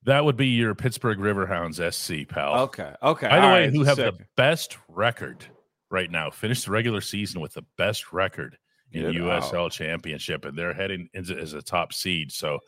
[0.03, 2.55] That would be your Pittsburgh Riverhounds SC, pal.
[2.63, 3.27] Okay, okay.
[3.27, 5.43] By the all way, right, who have the best record
[5.89, 6.29] right now?
[6.29, 8.57] Finished the regular season with the best record
[8.91, 12.31] in Get USL Championship, and they're heading as as a top seed.
[12.31, 12.59] So,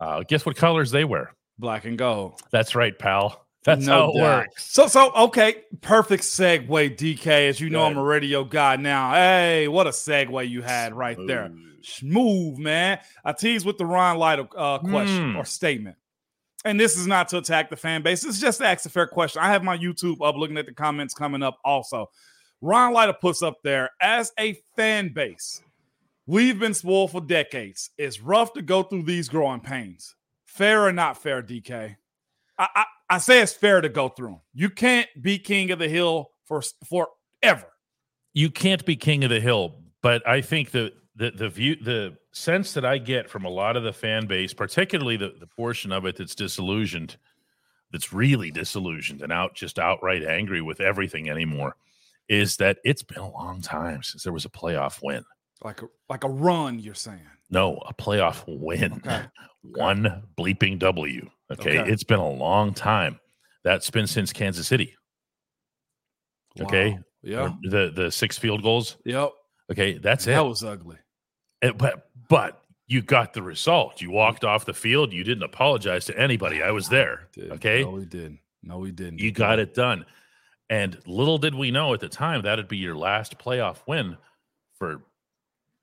[0.00, 1.34] uh, guess what colors they wear?
[1.58, 2.40] black and gold?
[2.50, 3.46] That's right, pal.
[3.64, 4.38] That's No how it doubt.
[4.38, 4.72] works.
[4.72, 6.66] So, so okay, perfect segue,
[6.96, 7.26] DK.
[7.50, 9.12] As you know, Go I'm a radio guy now.
[9.12, 11.52] Hey, what a segue you had right there.
[11.82, 12.58] Smooth.
[12.58, 12.98] Man.
[13.24, 15.36] I tease with the Ron Lytle uh, question Hmm.
[15.36, 15.96] or statement.
[16.64, 18.22] And this is not to attack the fan base.
[18.22, 19.40] This is just to ask a fair question.
[19.42, 22.10] I have my YouTube up looking at the comments coming up also.
[22.60, 25.62] Ron Lytle puts up there as a fan base,
[26.26, 27.90] we've been spoiled for decades.
[27.96, 30.14] It's rough to go through these growing pains.
[30.44, 31.96] Fair or not fair, DK?
[32.58, 34.40] I, I, I say it's fair to go through them.
[34.52, 37.68] You can't be king of the hill for forever.
[38.34, 42.16] you can't be king of the hill but i think the the the view the
[42.32, 45.90] sense that i get from a lot of the fan base particularly the, the portion
[45.92, 47.16] of it that's disillusioned
[47.92, 51.74] that's really disillusioned and out just outright angry with everything anymore
[52.28, 55.24] is that it's been a long time since there was a playoff win
[55.64, 57.26] Like a like a run, you're saying.
[57.50, 59.22] no a playoff win Okay.
[59.62, 61.80] one bleeping w okay?
[61.80, 61.90] Okay.
[61.92, 63.18] it's been a long time
[63.64, 64.94] that's been since kansas city
[66.60, 66.98] Okay.
[67.22, 67.52] Yeah.
[67.62, 69.32] the the six field goals Yep.
[69.70, 70.96] Okay that's it That was ugly.
[71.62, 74.00] Uh, but but you got the result.
[74.00, 75.12] You walked off the field.
[75.12, 76.60] You didn't apologize to anybody.
[76.62, 77.28] I was there.
[77.38, 78.40] Okay, No, we didn't.
[78.62, 79.20] No, we didn't.
[79.20, 80.04] you got it done.
[80.68, 84.16] And little did we know at the time that'd be your last playoff win
[84.78, 85.02] for.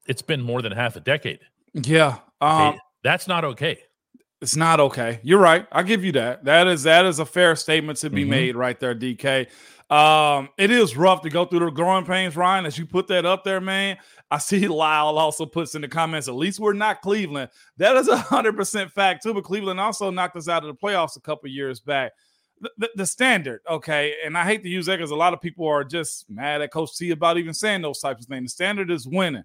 [0.05, 1.39] It's been more than half a decade.
[1.73, 2.19] Yeah.
[2.41, 2.67] Okay?
[2.69, 3.79] Um, That's not okay.
[4.41, 5.19] it's not okay.
[5.23, 5.65] You're right.
[5.71, 6.43] I give you that.
[6.45, 8.29] That is that is a fair statement to be Mhm.
[8.29, 9.47] made right there, DK.
[9.89, 12.65] Um, it is rough to go through the growing pains, Ryan.
[12.65, 13.97] As you put that up there, man.
[14.29, 16.27] I see Lyle also puts in the comments.
[16.27, 17.49] At least we're not Cleveland.
[17.77, 19.33] That is a hundred percent fact too.
[19.33, 22.11] But Cleveland also knocked us out of the playoffs a couple years back.
[22.59, 25.41] The, the, the standard, okay, and I hate to use that because a lot of
[25.41, 28.51] people are just mad at Coach T about even saying those types of things.
[28.51, 29.43] The standard is winning.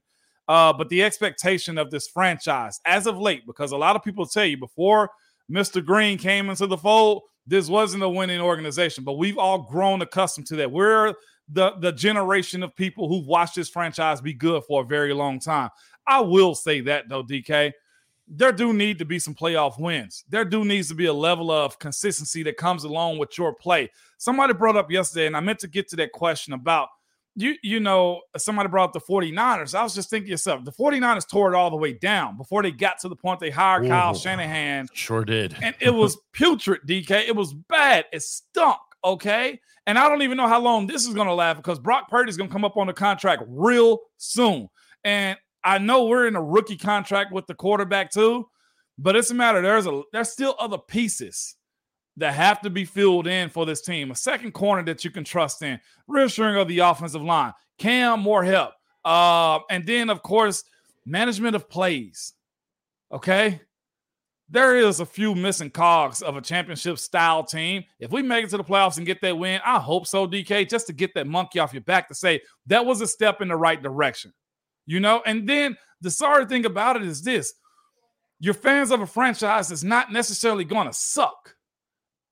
[0.49, 4.27] Uh, but the expectation of this franchise as of late, because a lot of people
[4.27, 5.11] tell you before
[5.51, 5.85] Mr.
[5.85, 10.47] Green came into the fold, this wasn't a winning organization, but we've all grown accustomed
[10.49, 10.71] to that.
[10.71, 11.15] We're
[11.49, 15.41] the, the generation of people who've watched this franchise be good for a very long
[15.41, 15.71] time.
[16.07, 17.73] I will say that though, DK.
[18.29, 20.25] there do need to be some playoff wins.
[20.29, 23.91] There do needs to be a level of consistency that comes along with your play.
[24.19, 26.89] Somebody brought up yesterday, and I meant to get to that question about
[27.35, 29.75] you, you know, somebody brought up the 49ers.
[29.75, 32.71] I was just thinking yourself, the 49ers tore it all the way down before they
[32.71, 34.89] got to the point they hired Ooh, Kyle Shanahan.
[34.93, 35.57] Sure did.
[35.63, 37.27] And it was putrid, DK.
[37.27, 38.05] It was bad.
[38.13, 38.79] It stunk.
[39.05, 39.61] Okay.
[39.87, 42.31] And I don't even know how long this is going to last because Brock Purdy
[42.31, 44.69] is going to come up on the contract real soon.
[45.03, 48.49] And I know we're in a rookie contract with the quarterback too,
[48.99, 49.61] but it's a matter.
[49.63, 51.57] There's a there's still other pieces
[52.17, 54.11] that have to be filled in for this team.
[54.11, 58.45] A second corner that you can trust in, reassuring of the offensive line, Cam more
[58.45, 58.73] help,
[59.05, 60.65] uh, and then of course
[61.07, 62.35] management of plays.
[63.11, 63.61] Okay,
[64.49, 67.85] there is a few missing cogs of a championship style team.
[67.99, 70.69] If we make it to the playoffs and get that win, I hope so, DK,
[70.69, 73.49] just to get that monkey off your back to say that was a step in
[73.49, 74.33] the right direction
[74.87, 75.23] you know?
[75.25, 77.55] And then the sorry thing about it is this
[78.41, 81.55] you're fans of a franchise is not necessarily going to suck.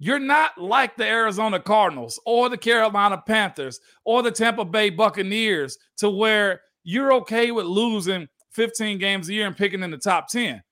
[0.03, 5.77] You're not like the Arizona Cardinals or the Carolina Panthers or the Tampa Bay Buccaneers
[5.99, 10.29] to where you're okay with losing 15 games a year and picking in the top
[10.29, 10.63] 10.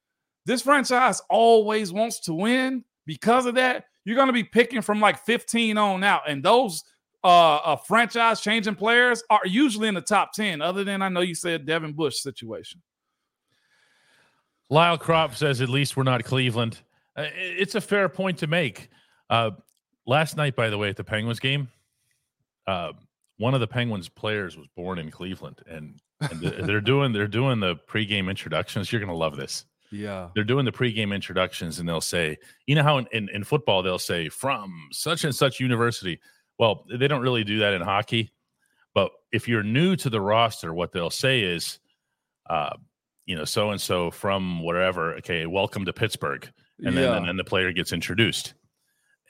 [0.46, 2.84] This franchise always wants to win.
[3.04, 6.22] Because of that, you're going to be picking from like 15 on out.
[6.26, 6.82] And those
[7.22, 11.20] uh, uh franchise changing players are usually in the top 10 other than i know
[11.20, 12.80] you said devin bush situation
[14.70, 16.78] lyle crop says at least we're not cleveland
[17.16, 18.88] uh, it's a fair point to make
[19.30, 19.50] uh,
[20.06, 21.68] last night by the way at the penguins game
[22.66, 22.92] uh,
[23.38, 27.60] one of the penguins players was born in cleveland and, and they're doing they're doing
[27.60, 30.28] the pregame introductions you're gonna love this yeah.
[30.34, 32.36] They're doing the pregame introductions and they'll say,
[32.66, 36.20] you know how in, in, in, football they'll say from such and such university.
[36.58, 38.32] Well, they don't really do that in hockey.
[38.94, 41.78] But if you're new to the roster, what they'll say is,
[42.50, 42.74] uh,
[43.26, 45.14] you know, so and so from wherever.
[45.16, 46.50] Okay, welcome to Pittsburgh,
[46.84, 47.02] and yeah.
[47.02, 48.54] then and then the player gets introduced.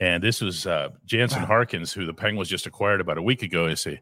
[0.00, 3.66] And this was uh, Jansen Harkins, who the Penguins just acquired about a week ago.
[3.66, 4.00] They say,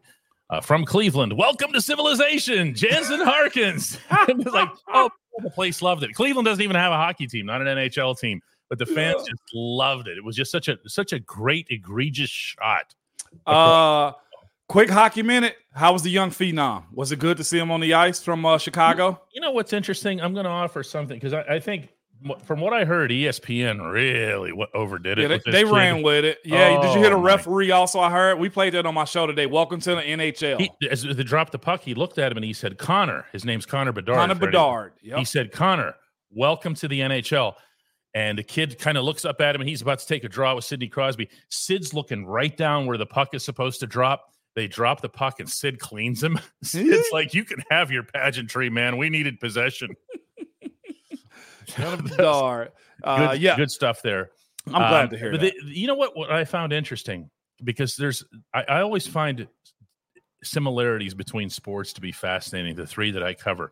[0.49, 3.97] uh, from Cleveland, welcome to civilization, Jansen Harkins.
[4.29, 6.13] like, oh, the place loved it.
[6.13, 9.31] Cleveland doesn't even have a hockey team, not an NHL team, but the fans yeah.
[9.31, 10.17] just loved it.
[10.17, 12.93] It was just such a such a great, egregious shot
[13.45, 14.11] uh,
[14.67, 15.55] quick hockey minute.
[15.73, 16.83] How was the young phenom?
[16.93, 19.21] Was it good to see him on the ice from uh, Chicago?
[19.33, 20.21] You know what's interesting?
[20.21, 21.89] I'm going to offer something because I, I, think
[22.43, 25.29] from what I heard, ESPN really overdid it.
[25.29, 26.39] Yeah, they, they ran with it.
[26.43, 26.77] Yeah.
[26.77, 27.71] Oh, Did you hear the oh, referee?
[27.71, 29.45] Also, I heard we played that on my show today.
[29.45, 30.59] Welcome to the NHL.
[30.59, 33.45] He, as they dropped the puck, he looked at him and he said, "Connor." His
[33.45, 34.17] name's Connor Bedard.
[34.17, 34.93] Connor Bedard.
[35.01, 35.19] Yep.
[35.19, 35.95] He said, "Connor,
[36.31, 37.53] welcome to the NHL."
[38.13, 40.29] And the kid kind of looks up at him and he's about to take a
[40.29, 41.29] draw with Sidney Crosby.
[41.49, 44.33] Sid's looking right down where the puck is supposed to drop.
[44.55, 46.39] They drop the puck and Sid cleans him.
[46.63, 48.97] Sid's like, You can have your pageantry, man.
[48.97, 49.95] We needed possession.
[51.75, 52.71] Bedard.
[53.03, 53.55] Uh, good, yeah.
[53.55, 54.31] good stuff there.
[54.65, 55.39] I'm glad um, to hear that.
[55.39, 57.29] The, you know what, what I found interesting?
[57.63, 59.47] Because there's, I, I always find
[60.43, 63.71] similarities between sports to be fascinating, the three that I cover.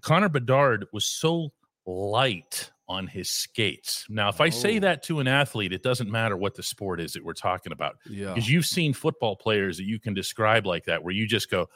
[0.00, 1.52] Connor Bedard was so
[1.86, 4.04] light on his skates.
[4.08, 4.50] Now, if I oh.
[4.50, 7.72] say that to an athlete, it doesn't matter what the sport is that we're talking
[7.72, 7.96] about.
[8.08, 8.34] Yeah.
[8.34, 11.68] Because you've seen football players that you can describe like that, where you just go,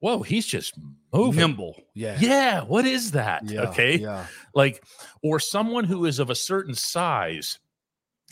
[0.00, 0.74] Whoa, he's just
[1.12, 1.40] moving.
[1.40, 1.76] Nimble.
[1.94, 2.16] Yeah.
[2.18, 2.62] Yeah.
[2.62, 3.48] What is that?
[3.48, 3.98] Yeah, okay.
[3.98, 4.26] Yeah.
[4.54, 4.82] Like,
[5.22, 7.58] or someone who is of a certain size,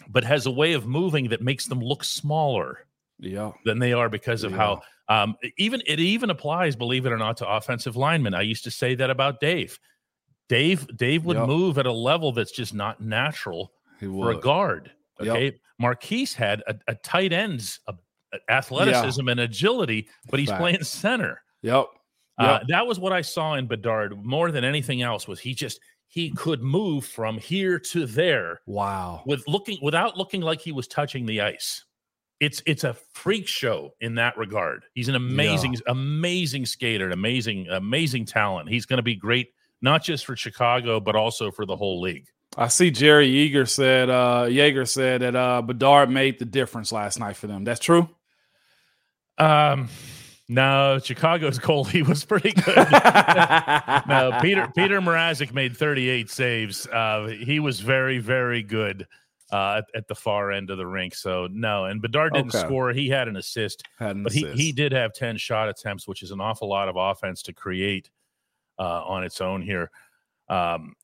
[0.09, 2.87] but has a way of moving that makes them look smaller
[3.19, 3.53] yeah.
[3.65, 4.57] than they are because of yeah.
[4.57, 8.35] how um, even it even applies, believe it or not, to offensive linemen.
[8.35, 9.79] I used to say that about Dave.
[10.49, 11.47] Dave Dave would yep.
[11.47, 14.93] move at a level that's just not natural for a guard.
[15.21, 15.55] Okay, yep.
[15.79, 17.95] Maurkice had a, a tight ends a,
[18.33, 19.33] a athleticism yeah.
[19.33, 20.61] and agility, but he's Fact.
[20.61, 21.43] playing center.
[21.63, 21.87] Yep.
[22.39, 22.49] Uh, yep.
[22.49, 25.27] Uh, that was what I saw in Bedard more than anything else.
[25.27, 28.61] Was he just he could move from here to there?
[28.67, 29.23] Wow.
[29.27, 31.85] With looking without looking like he was touching the ice.
[32.41, 34.85] It's it's a freak show in that regard.
[34.95, 35.81] He's an amazing yeah.
[35.89, 38.69] amazing skater, an amazing amazing talent.
[38.69, 39.49] He's going to be great
[39.83, 42.27] not just for Chicago, but also for the whole league.
[42.57, 47.21] I see Jerry Yeager said, uh, Yeager said that uh, Bedard made the difference last
[47.21, 47.63] night for them.
[47.65, 48.09] That's true.
[49.37, 49.89] Um,
[50.49, 52.77] no, Chicago's goalie was pretty good.
[54.09, 56.87] no, Peter Peter Mrazek made 38 saves.
[56.87, 59.07] Uh, he was very very good
[59.53, 61.15] uh, at, at, the far end of the rink.
[61.15, 62.67] So no, and Bedard didn't okay.
[62.67, 62.93] score.
[62.93, 64.57] He had an assist, had an but assist.
[64.57, 67.53] he he did have 10 shot attempts, which is an awful lot of offense to
[67.53, 68.11] create
[68.79, 69.91] uh, on its own here.
[70.49, 70.95] Um,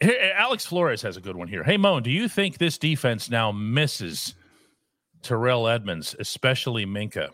[0.00, 1.64] here, Alex Flores has a good one here.
[1.64, 4.34] Hey, Moan, do you think this defense now misses
[5.22, 7.30] Terrell Edmunds, especially Minkah?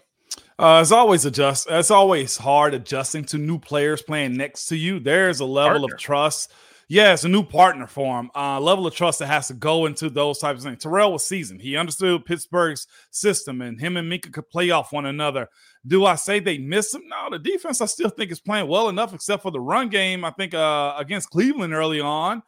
[0.59, 1.67] Uh, it's always adjust.
[1.69, 5.01] It's always hard adjusting to new players playing next to you.
[5.01, 5.95] There's a level Partner.
[5.95, 6.53] of trust
[6.89, 8.31] Yeah, it's a new partner for him.
[8.35, 10.83] Uh, level of trust that has to go into those types of things.
[10.83, 11.61] Terrell was seasoned.
[11.61, 15.49] He understood Pittsburgh's system, and him and Minkah could play off one another.
[15.87, 17.03] Do I say they miss him?
[17.09, 20.25] No, the defense I still think is playing well enough, except for the run game.
[20.25, 22.43] I think uh, against Cleveland early on,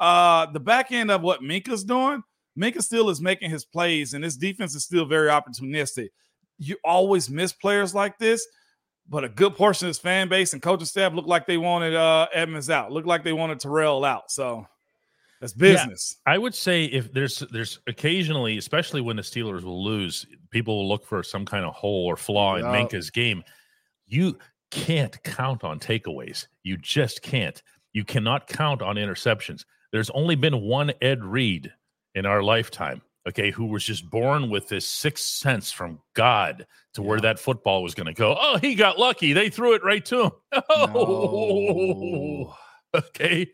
[0.00, 2.22] uh, the back end of what Minkah's doing,
[2.58, 6.08] Minkah still is making his plays, and this defense is still very opportunistic.
[6.62, 8.46] You always miss players like this
[9.08, 11.94] but a good portion of his fan base and coaching staff looked like they wanted
[11.94, 12.92] uh, Edmunds out.
[12.92, 14.30] Looked like they wanted Terrell out.
[14.30, 14.66] So
[15.40, 16.16] that's business.
[16.26, 20.78] Yeah, I would say if there's there's occasionally, especially when the Steelers will lose, people
[20.78, 23.42] will look for some kind of hole or flaw in Minkah's game.
[24.06, 24.38] You
[24.70, 26.46] can't count on takeaways.
[26.62, 27.60] You just can't.
[27.92, 29.64] You cannot count on interceptions.
[29.90, 31.72] There's only been one Ed Reed
[32.14, 37.02] in our lifetime okay, who was just born with this sixth sense from God to
[37.02, 37.08] yeah.
[37.08, 38.36] where that football was going to go.
[38.38, 39.32] Oh, he got lucky.
[39.32, 40.32] They threw it right to him.
[40.68, 42.54] Oh, no.
[42.98, 43.50] okay.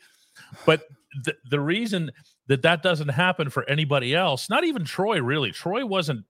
[0.64, 0.82] But
[1.24, 2.10] the, the reason
[2.48, 5.50] that that doesn't happen for anybody else, not even Troy, really.
[5.52, 6.24] Troy wasn't.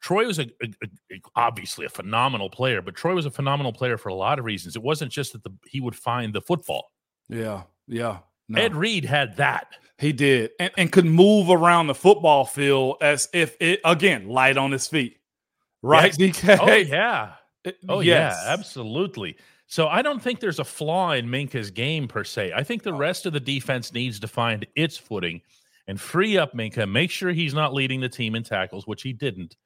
[0.00, 0.68] Troy was a, a,
[1.12, 4.44] a, obviously a phenomenal player, but Troy was a phenomenal player for a lot of
[4.44, 4.76] reasons.
[4.76, 6.90] It wasn't just that the, he would find the football.
[7.30, 8.18] Yeah, yeah.
[8.48, 8.60] No.
[8.60, 9.68] Ed Reed had that.
[9.98, 14.56] He did, and, and could move around the football field as if it again light
[14.56, 15.18] on his feet,
[15.82, 16.16] right?
[16.18, 16.36] Yes.
[16.36, 16.58] DK.
[16.60, 17.32] Oh yeah,
[17.88, 18.36] oh yes.
[18.44, 19.36] yeah, absolutely.
[19.66, 22.52] So I don't think there's a flaw in Minkah's game per se.
[22.54, 25.40] I think the rest of the defense needs to find its footing
[25.86, 26.90] and free up Minkah.
[26.90, 29.56] Make sure he's not leading the team in tackles, which he didn't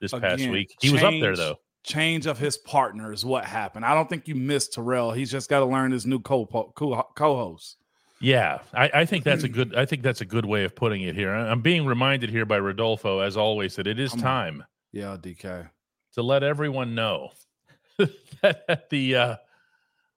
[0.00, 0.74] this Again, past week.
[0.80, 1.56] He change, was up there though.
[1.82, 3.84] Change of his partner is what happened.
[3.84, 5.10] I don't think you missed Terrell.
[5.12, 7.76] He's just got to learn his new co co-host.
[8.24, 9.74] Yeah, I, I, think that's a good.
[9.74, 11.34] I think that's a good way of putting it here.
[11.34, 14.64] I'm being reminded here by Rodolfo, as always, that it is time.
[14.92, 15.68] Yeah, DK,
[16.14, 17.32] to let everyone know
[18.40, 19.16] that the.
[19.16, 19.36] Uh,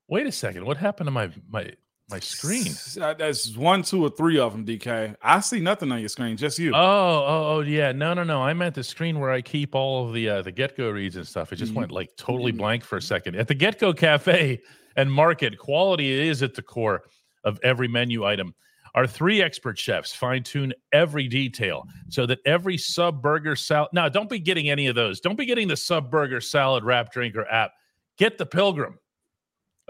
[0.08, 1.74] wait a second, what happened to my my
[2.10, 2.74] my screen?
[2.96, 4.66] That's one, two, or three of them.
[4.66, 6.72] DK, I see nothing on your screen, just you.
[6.74, 7.92] Oh, oh, oh, yeah.
[7.92, 8.42] No, no, no.
[8.42, 11.18] I meant the screen where I keep all of the uh, the Get Go reads
[11.18, 11.52] and stuff.
[11.52, 11.80] It just mm-hmm.
[11.82, 12.60] went like totally mm-hmm.
[12.60, 13.36] blank for a second.
[13.36, 14.62] At the Get Go Cafe
[14.96, 17.04] and Market, quality is at the core
[17.48, 18.54] of every menu item.
[18.94, 23.90] Our three expert chefs fine tune every detail so that every sub burger salad.
[23.94, 25.20] Now, don't be getting any of those.
[25.20, 27.72] Don't be getting the sub burger salad wrap drinker app.
[28.18, 28.98] Get the Pilgrim.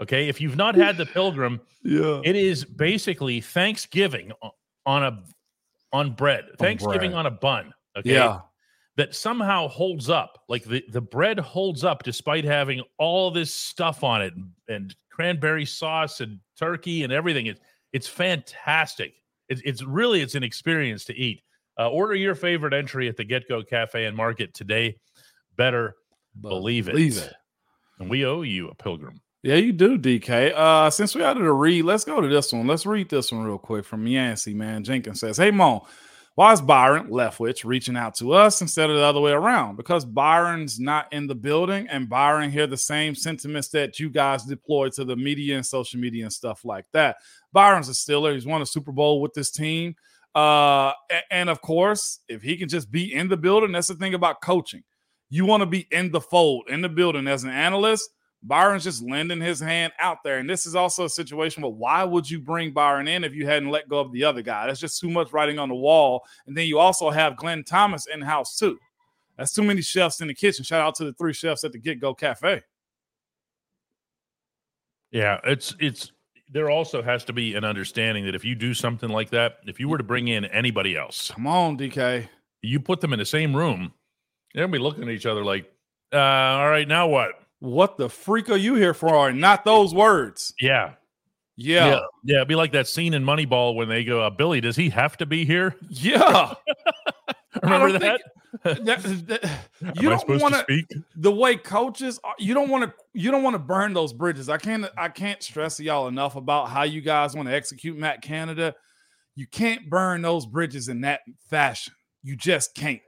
[0.00, 0.28] Okay.
[0.28, 4.32] If you've not had the Pilgrim, yeah, it is basically Thanksgiving
[4.84, 5.22] on a
[5.92, 6.44] on bread.
[6.50, 7.18] On Thanksgiving bread.
[7.18, 7.72] on a bun.
[7.96, 8.12] Okay.
[8.12, 8.40] Yeah.
[8.96, 10.42] That somehow holds up.
[10.48, 14.96] Like the, the bread holds up despite having all this stuff on it and, and
[15.10, 17.46] cranberry sauce and turkey and everything.
[17.46, 17.60] It's
[17.92, 19.14] it's fantastic.
[19.48, 21.42] It's, it's really it's an experience to eat.
[21.78, 24.96] Uh, order your favorite entry at the Get Go Cafe and Market today.
[25.56, 25.94] Better
[26.40, 27.24] believe, believe it.
[27.24, 27.34] it.
[27.98, 29.20] And we owe you a pilgrim.
[29.42, 30.52] Yeah, you do, DK.
[30.52, 32.66] Uh, since we added a read, let's go to this one.
[32.66, 34.82] Let's read this one real quick from Yancey, man.
[34.82, 35.86] Jenkins says, Hey Mo,
[36.38, 39.74] why is Byron Leftwich reaching out to us instead of the other way around?
[39.74, 44.44] Because Byron's not in the building, and Byron hear the same sentiments that you guys
[44.44, 47.16] deploy to the media and social media and stuff like that.
[47.52, 48.34] Byron's a Steeler.
[48.34, 49.96] He's won a Super Bowl with this team.
[50.32, 50.92] Uh,
[51.32, 54.40] and of course, if he can just be in the building, that's the thing about
[54.40, 54.84] coaching.
[55.30, 58.10] You want to be in the fold, in the building as an analyst
[58.48, 60.38] Byron's just lending his hand out there.
[60.38, 63.46] And this is also a situation where why would you bring Byron in if you
[63.46, 64.66] hadn't let go of the other guy?
[64.66, 66.24] That's just too much writing on the wall.
[66.46, 68.78] And then you also have Glenn Thomas in house too.
[69.36, 70.64] That's too many chefs in the kitchen.
[70.64, 72.62] Shout out to the three chefs at the Get Go Cafe.
[75.12, 76.12] Yeah, it's it's
[76.50, 79.78] there also has to be an understanding that if you do something like that, if
[79.78, 82.28] you were to bring in anybody else, come on, DK,
[82.62, 83.92] you put them in the same room,
[84.54, 85.70] they'll be looking at each other like,
[86.12, 87.47] uh, all right, now what?
[87.60, 89.32] What the freak are you here for?
[89.32, 90.52] Not those words.
[90.60, 90.94] Yeah.
[91.56, 91.86] Yeah.
[91.86, 92.00] Yeah.
[92.24, 94.90] yeah it'd be like that scene in Moneyball when they go, uh, Billy, does he
[94.90, 95.74] have to be here?
[95.88, 96.54] Yeah.
[97.62, 98.20] Remember that?
[98.62, 99.50] that, that
[100.00, 100.82] you don't want to
[101.16, 104.48] the way coaches you don't want to you don't want to burn those bridges.
[104.48, 108.22] I can't I can't stress y'all enough about how you guys want to execute Matt
[108.22, 108.74] Canada.
[109.34, 111.94] You can't burn those bridges in that fashion.
[112.22, 113.00] You just can't.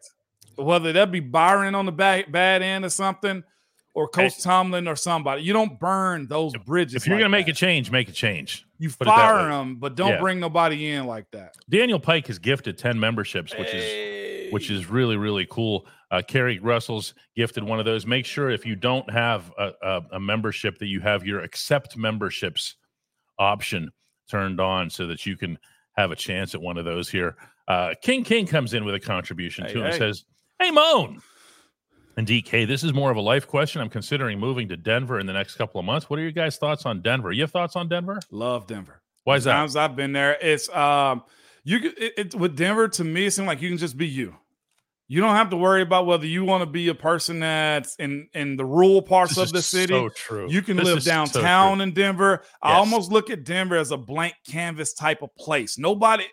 [0.56, 3.42] Whether that be Byron on the bad, bad end or something,
[3.94, 5.42] or Coach hey, Tomlin or somebody.
[5.42, 6.94] You don't burn those bridges.
[6.94, 8.66] If you're like going to make a change, make a change.
[8.78, 10.20] You Put fire them, but don't yeah.
[10.20, 11.54] bring nobody in like that.
[11.68, 14.46] Daniel Pike has gifted 10 memberships, which hey.
[14.46, 15.86] is which is really really cool.
[16.10, 18.06] Uh, Kerry Russell's gifted one of those.
[18.06, 21.96] Make sure if you don't have a, a, a membership that you have your accept
[21.96, 22.76] memberships
[23.38, 23.90] option
[24.28, 25.58] turned on so that you can
[25.96, 27.36] have a chance at one of those here.
[27.68, 30.24] Uh, King King comes in with a contribution hey, too and says,
[30.58, 31.20] "Hey Moan,
[32.20, 33.80] and DK, this is more of a life question.
[33.80, 36.10] I'm considering moving to Denver in the next couple of months.
[36.10, 37.32] What are your guys' thoughts on Denver?
[37.32, 38.20] You have thoughts on Denver?
[38.30, 39.00] Love Denver.
[39.24, 39.54] Why is that?
[39.54, 41.22] Times I've been there, it's um,
[41.64, 42.88] you it, it, with Denver.
[42.88, 44.36] To me, it seems like you can just be you.
[45.08, 48.28] You don't have to worry about whether you want to be a person that's in
[48.34, 49.94] in the rural parts This of the city.
[49.94, 50.50] So true.
[50.50, 52.42] You can This live is so downtown in Denver.
[52.60, 55.78] I almost look at Denver as a blank canvas type of place.
[55.78, 56.26] Nobody.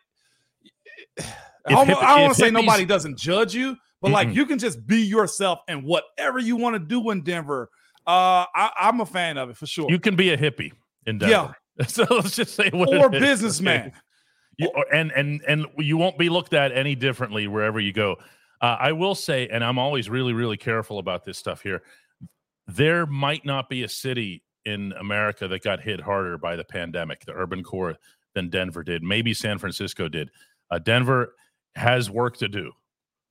[1.17, 1.23] I,
[1.69, 4.35] If almost, hip- I don't want to say nobody doesn't judge you, but like Mm-mm.
[4.35, 7.69] you can just be yourself and whatever you want to do in Denver.
[8.05, 9.89] Uh, I, I'm a fan of it for sure.
[9.89, 10.71] You can be a hippie
[11.05, 11.31] in Denver.
[11.31, 11.53] Yeah.
[11.87, 13.93] So let's just say what or businessman.
[14.57, 18.15] You, and and and you won't be looked at any differently wherever you go.
[18.59, 21.83] Uh, I will say, and I'm always really really careful about this stuff here.
[22.65, 27.25] There might not be a city in America that got hit harder by the pandemic,
[27.25, 27.95] the urban core,
[28.33, 29.03] than Denver did.
[29.03, 30.31] Maybe San Francisco did.
[30.71, 31.35] Uh, Denver
[31.75, 32.71] has work to do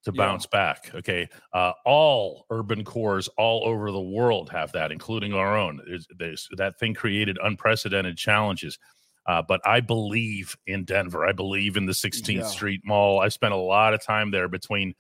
[0.07, 0.24] to Yeah.
[0.26, 0.90] bounce back.
[0.94, 5.80] Okay, uh, all urban cores all over the world have that, including our own.
[5.86, 8.78] There's, there's, that thing created unprecedented challenges.
[9.26, 11.26] Uh, but I believe in Denver.
[11.26, 12.46] I believe in the 16th Yeah.
[12.46, 13.18] Street Mall.
[13.20, 14.94] I spent a lot of time there between,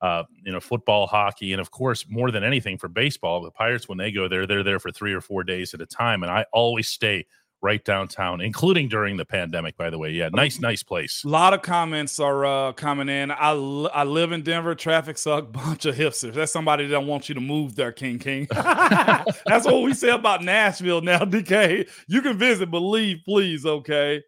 [0.00, 3.40] uh, you know, football, hockey, and of course, more than anything for baseball.
[3.40, 5.86] The Pirates, when they go there, they're there for three or four days at a
[5.86, 7.24] time, and I always stay
[7.62, 9.76] right downtown, including during the pandemic.
[9.76, 11.22] By the way, yeah, nice, nice place.
[11.24, 13.30] A lot of comments are uh, coming in.
[13.30, 14.74] I, I live in Denver.
[14.74, 15.52] Traffic suck.
[15.52, 16.34] Bunch of hipsters.
[16.34, 18.48] That's somebody that don't want you to move there, King King.
[18.52, 21.88] That's what we say about Nashville now, DK.
[22.08, 23.64] You can visit, but leave, please.
[23.64, 24.22] Okay.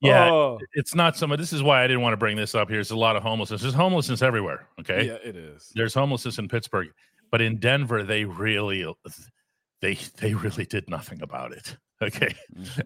[0.00, 1.30] Yeah, Uh, it's not some.
[1.30, 2.76] This is why I didn't want to bring this up here.
[2.76, 3.62] There's a lot of homelessness.
[3.62, 4.68] There's homelessness everywhere.
[4.80, 5.72] Okay, yeah, it is.
[5.74, 6.88] there's homelessness in Pittsburgh,
[7.30, 8.84] but in Denver, they really,
[9.80, 11.76] they they really did nothing about it.
[12.04, 12.34] Okay,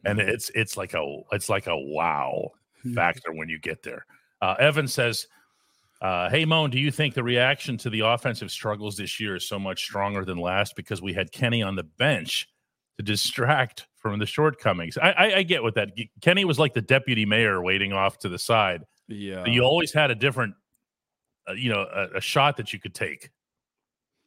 [0.04, 2.50] and it's it's like a it's like a wow
[2.94, 4.06] factor when you get there.
[4.40, 5.26] Uh, Evan says,
[6.00, 9.48] uh, "Hey Moan, do you think the reaction to the offensive struggles this year is
[9.48, 12.48] so much stronger than last because we had Kenny on the bench
[12.96, 15.90] to distract from the shortcomings?" I, I, I get what that.
[16.20, 18.82] Kenny was like the deputy mayor waiting off to the side.
[19.08, 19.42] Yeah.
[19.42, 20.54] But you always had a different,
[21.48, 23.30] uh, you know, a, a shot that you could take.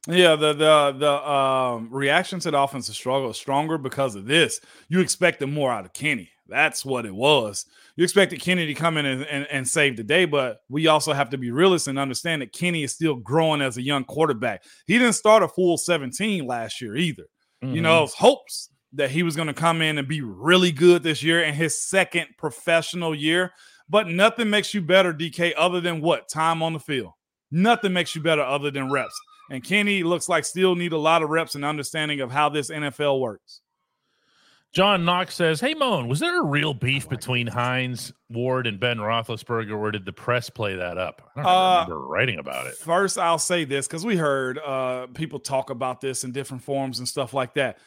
[0.07, 4.59] Yeah, the the the um, reaction to the offensive struggle is stronger because of this.
[4.89, 6.29] You expected more out of Kenny.
[6.47, 7.65] That's what it was.
[7.95, 11.13] You expected Kenny to come in and, and, and save the day, but we also
[11.13, 14.63] have to be realistic and understand that Kenny is still growing as a young quarterback.
[14.85, 17.27] He didn't start a full 17 last year either.
[17.63, 17.75] Mm-hmm.
[17.75, 20.71] You know, it was hopes that he was going to come in and be really
[20.73, 23.51] good this year in his second professional year.
[23.87, 26.27] But nothing makes you better, DK, other than what?
[26.27, 27.11] Time on the field.
[27.51, 29.17] Nothing makes you better other than reps.
[29.51, 32.69] And Kenny looks like still need a lot of reps and understanding of how this
[32.71, 33.59] NFL works.
[34.71, 38.97] John Knox says, "Hey Moan, was there a real beef between Hines Ward and Ben
[38.99, 41.29] Roethlisberger, or did the press play that up?
[41.35, 42.75] I don't Uh, remember writing about it.
[42.75, 46.99] First, I'll say this because we heard uh, people talk about this in different forums
[46.99, 47.79] and stuff like that.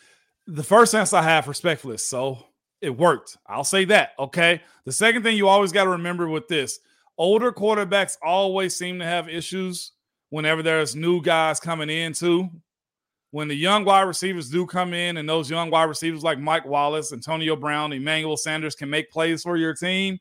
[0.47, 2.45] The first answer I have, respectfully, is so
[2.83, 3.39] it worked.
[3.47, 4.11] I'll say that.
[4.19, 4.61] Okay.
[4.85, 6.79] The second thing you always got to remember with this
[7.17, 9.93] older quarterbacks always seem to have issues
[10.35, 12.51] whenever there's new guys coming in, too.
[13.30, 16.66] When the young wide receivers do come in, and those young wide receivers like Mike
[16.66, 20.18] Wallace, Antonio Brown, Emmanuel Sanders can make plays for your team,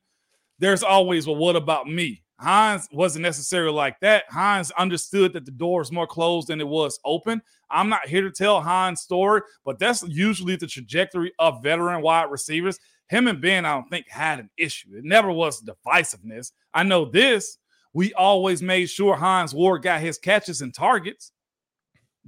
[0.60, 2.22] there's always, well, what about me?
[2.40, 4.26] Hines wasn't necessarily like that.
[4.30, 7.42] Hines understood that the door was more closed than it was open.
[7.72, 12.30] I'm not here to tell Hines' story, but that's usually the trajectory of veteran wide
[12.30, 12.78] receivers.
[13.10, 14.90] Him and Ben, I don't think, had an issue.
[14.96, 16.52] It never was divisiveness.
[16.72, 17.58] I know this.
[17.94, 21.32] We always made sure Hines Ward got his catches and targets.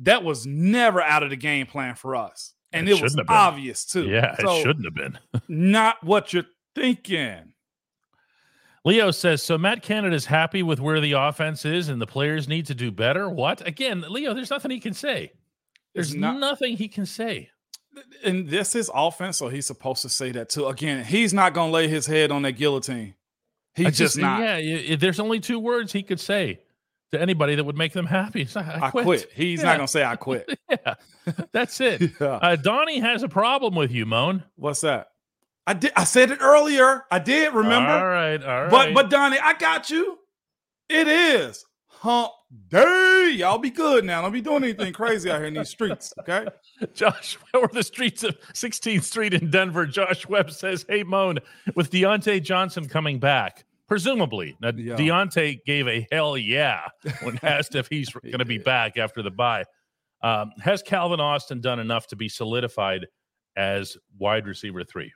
[0.01, 2.53] That was never out of the game plan for us.
[2.71, 3.35] And It it, was shouldn't have been.
[3.35, 4.05] obvious too.
[4.07, 6.43] Yeah, So, it shouldn't have been." Not what you're
[6.75, 7.53] thinking.
[8.83, 12.65] Leo says, "So Matt Canada's happy with where the offense is, and the players need
[12.67, 14.33] to do better." What again, Leo?
[14.33, 15.31] There's nothing he can say.
[15.93, 17.49] There's not- nothing he can say.
[18.25, 20.67] and this is offense, so he's supposed to say that too.
[20.67, 23.15] Again, he's not gonna lay his head on that guillotine.
[23.75, 24.63] He's I just, not.
[24.63, 26.59] Yeah, there's only two words he could say
[27.11, 28.47] to anybody that would make them happy.
[28.55, 29.29] Like, I, I quit.
[29.33, 29.69] He's Yeah.
[29.69, 30.57] not gonna say I quit.
[30.69, 30.95] yeah,
[31.51, 32.01] that's it.
[32.21, 32.27] Yeah.
[32.27, 34.43] Uh, Donnie has a problem with you, Moan.
[34.55, 35.07] What's that?
[35.67, 35.91] I did.
[35.95, 37.03] I said it earlier.
[37.11, 37.53] I did.
[37.53, 37.89] Remember?
[37.91, 38.71] All right, all right.
[38.71, 40.19] But but Donnie, I got you.
[40.89, 41.65] It is
[42.05, 42.31] hump
[42.69, 43.31] day.
[43.35, 44.21] Y'all be good now.
[44.21, 46.13] Don't be doing anything crazy out here in these streets.
[46.19, 46.45] Okay.
[46.93, 51.39] Josh, where or the streets of 16th Street in Denver, Josh Webb says, Hey, Moan,
[51.75, 54.55] with Diontae Johnson coming back, presumably.
[54.61, 54.95] Now, Yeah.
[54.95, 56.81] Diontae gave a hell yeah
[57.23, 59.65] when asked if he's going to be back after the bye.
[60.21, 63.07] Um, has Calvin Austin done enough to be solidified
[63.57, 65.11] as wide receiver three?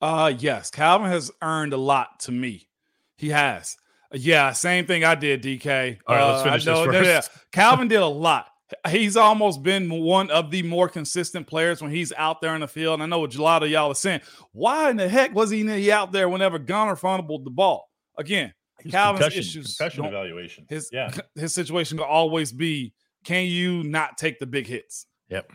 [0.00, 2.68] Uh yes, Calvin has earned a lot to me.
[3.16, 3.76] He has.
[4.14, 5.98] Yeah, same thing I did, DK.
[6.06, 7.30] All right, let's Uh, finish I this know- first.
[7.52, 8.48] Calvin did a lot.
[8.88, 12.66] he's almost been one of the more consistent players when he's out there in the
[12.68, 12.94] field.
[12.94, 14.20] And I know what a lot of y'all are saying.
[14.52, 17.88] Why in the heck was he out there whenever Gunner fumbled the ball?
[18.18, 20.66] Again, His Calvin's concussion, issues concussion evaluation.
[20.68, 22.94] his yeah, his situation will always be
[23.24, 25.06] can you not take the big hits?
[25.28, 25.50] yep.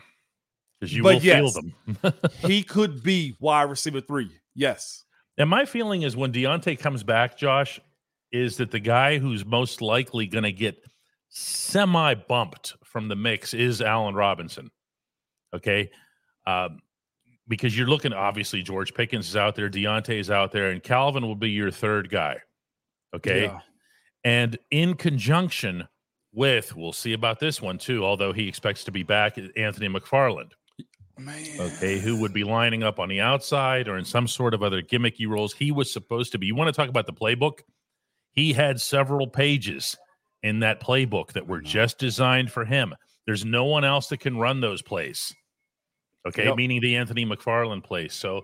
[0.78, 1.74] Because you But will feel them.
[2.46, 4.30] he could be wide receiver three.
[4.54, 5.04] Yes.
[5.36, 7.80] And my feeling is when Diontae comes back, Josh,
[8.32, 10.82] is that the guy who's most likely going to get
[11.28, 14.70] semi bumped from the mix is Allen Robinson.
[15.54, 15.90] Okay.
[16.46, 16.80] Um,
[17.48, 21.26] because you're looking, obviously, George Pickens is out there, Diontae is out there, and Calvin
[21.26, 22.38] will be your third guy.
[23.14, 23.44] Okay.
[23.44, 23.58] Yeah.
[24.22, 25.88] And in conjunction
[26.32, 30.52] with, we'll see about this one too, although he expects to be back, Anthony McFarland
[31.18, 31.44] Man.
[31.58, 34.80] okay, who would be lining up on the outside or in some sort of other
[34.80, 35.52] gimmicky roles.
[35.52, 36.46] He was supposed to be.
[36.46, 37.60] You want to talk about the playbook?
[38.32, 39.96] He had several pages
[40.42, 41.66] in that playbook that were mm-hmm.
[41.66, 42.94] just designed for him.
[43.26, 45.34] There's no one else that can run those plays.
[46.26, 46.56] Okay, Yep.
[46.56, 48.12] meaning the Anthony McFarland plays.
[48.14, 48.42] So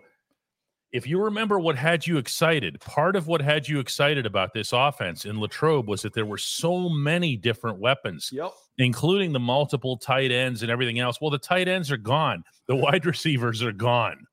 [0.93, 4.72] if you remember what had you excited, part of what had you excited about this
[4.72, 8.53] offense in Latrobe was that there were so many different weapons Yep.
[8.78, 11.20] including the multiple tight ends and everything else.
[11.20, 12.45] Well, the tight ends are gone.
[12.66, 14.26] The wide receivers are gone.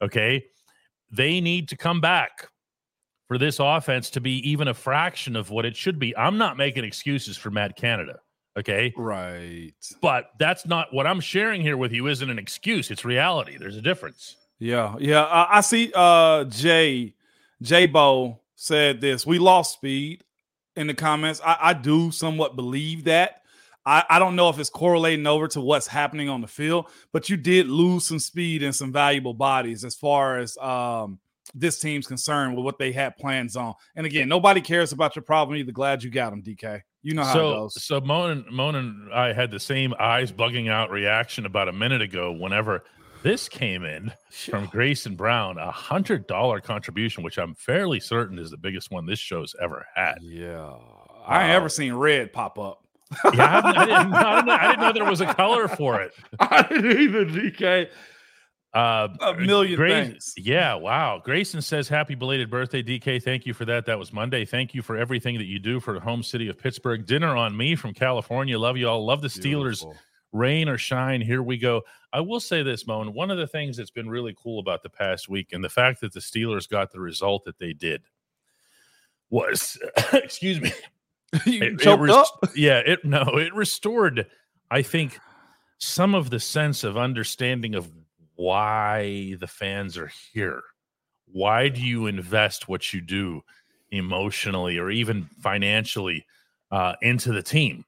[0.00, 0.44] Okay.
[1.10, 2.48] They need to come back
[3.32, 6.14] for this offense to be even a fraction of what it should be.
[6.18, 8.18] I'm not making excuses for Matt Canada.
[8.58, 8.92] Okay.
[8.94, 9.72] Right.
[10.02, 12.90] But that's not what I'm sharing here with you, isn't an excuse.
[12.90, 13.56] It's reality.
[13.56, 14.36] There's a difference.
[14.58, 15.22] Yeah, yeah.
[15.22, 15.90] Uh, I see.
[15.94, 17.14] Uh, Jay
[17.62, 19.24] J Bo said this.
[19.24, 20.24] We lost speed
[20.76, 21.40] in the comments.
[21.42, 23.40] I, I do somewhat believe that.
[23.86, 27.30] I, I don't know if it's correlating over to what's happening on the field, but
[27.30, 31.18] you did lose some speed and some valuable bodies as far as um
[31.54, 33.74] this team's concerned with what they had plans on.
[33.96, 35.72] And again, nobody cares about your problem either.
[35.72, 36.82] Glad you got them, DK.
[37.02, 37.84] You know how it so, goes.
[37.84, 42.00] so Moan, Moan and I had the same eyes bugging out reaction about a minute
[42.00, 42.84] ago whenever
[43.22, 48.50] this came in from Grayson Brown, a hundred dollar contribution, which I'm fairly certain is
[48.50, 50.18] the biggest one this show's ever had.
[50.22, 50.74] Yeah,
[51.26, 52.84] I ain't ever seen red pop up.
[53.34, 56.12] Yeah, I, I didn't, I, didn't, I didn't know there was a color for it.
[56.40, 57.88] I didn't even, DK.
[58.74, 60.32] Uh, A million Gra- things.
[60.36, 61.20] Yeah, wow.
[61.22, 63.22] Grayson says, Happy belated birthday, DK.
[63.22, 63.84] Thank you for that.
[63.86, 64.44] That was Monday.
[64.46, 67.04] Thank you for everything that you do for the home city of Pittsburgh.
[67.04, 68.58] Dinner on me from California.
[68.58, 69.04] Love you all.
[69.04, 69.80] Love the Steelers.
[69.82, 69.96] Beautiful.
[70.32, 71.82] rain or shine, here we go.
[72.14, 73.12] I will say this, Moan.
[73.12, 76.00] One of the things that's been really cool about the past week and the fact
[76.00, 78.00] that the Steelers got the result that they did
[79.30, 79.78] was,
[80.14, 80.72] excuse me,
[81.46, 82.26] you it- it choked res- up.
[82.56, 84.26] yeah, it no, it restored,
[84.70, 85.18] I think,
[85.78, 87.90] some of the sense of understanding of
[88.36, 90.62] why the fans are here.
[91.26, 93.42] Why do you invest what you do
[93.90, 96.26] emotionally or even financially
[96.70, 97.84] uh, into the team?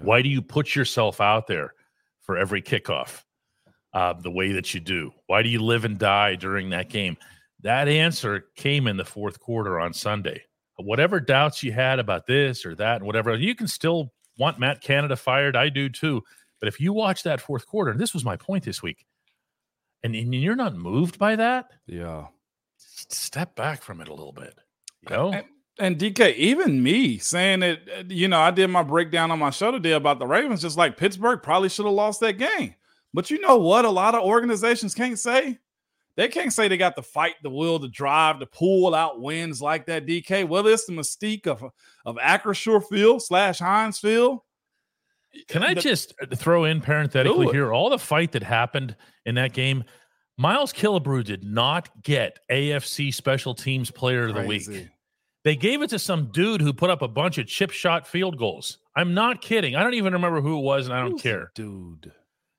[0.00, 1.74] Why do you put yourself out there
[2.20, 3.22] for every kickoff
[3.92, 5.12] uh, the way that you do?
[5.26, 7.16] Why do you live and die during that game?
[7.60, 10.42] That answer came in the fourth quarter on Sunday.
[10.76, 14.80] Whatever doubts you had about this or that and whatever, you can still want Matt
[14.80, 15.56] Canada fired.
[15.56, 16.22] I do too.
[16.60, 19.06] But if you watch that fourth quarter, and this was my point this week,
[20.04, 22.26] and, and you're not moved by that, Yeah.
[22.76, 24.54] step back from it a little bit.
[25.02, 25.32] You know?
[25.32, 25.46] And,
[25.78, 29.50] and DK, even me saying that, uh, you know, I did my breakdown on my
[29.50, 32.74] show today about the Ravens, just like Pittsburgh probably should have lost that game.
[33.12, 33.84] But you know what?
[33.84, 35.58] A lot of organizations can't say.
[36.16, 39.60] They can't say they got the fight, the will, the drive, to pull out wins
[39.60, 40.46] like that, DK.
[40.46, 41.64] Whether it's the mystique of,
[42.06, 44.40] of Acrisure Field slash Heinz Field.
[45.48, 49.52] Can I the- just throw in parenthetically here all the fight that happened in that
[49.52, 49.84] game?
[50.36, 54.68] Miles Killebrew did not get AFC Special Teams Player of the Week.
[55.44, 58.38] They gave it to some dude who put up a bunch of chip shot field
[58.38, 58.78] goals.
[58.96, 59.76] I'm not kidding.
[59.76, 61.52] I don't even remember who it was, and I don't Who's care.
[61.54, 62.12] Dude.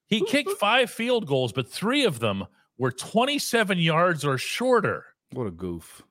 [0.05, 2.45] He kicked five field goals, but three of them
[2.77, 5.05] were 27 yards or shorter.
[5.31, 6.03] What a goof.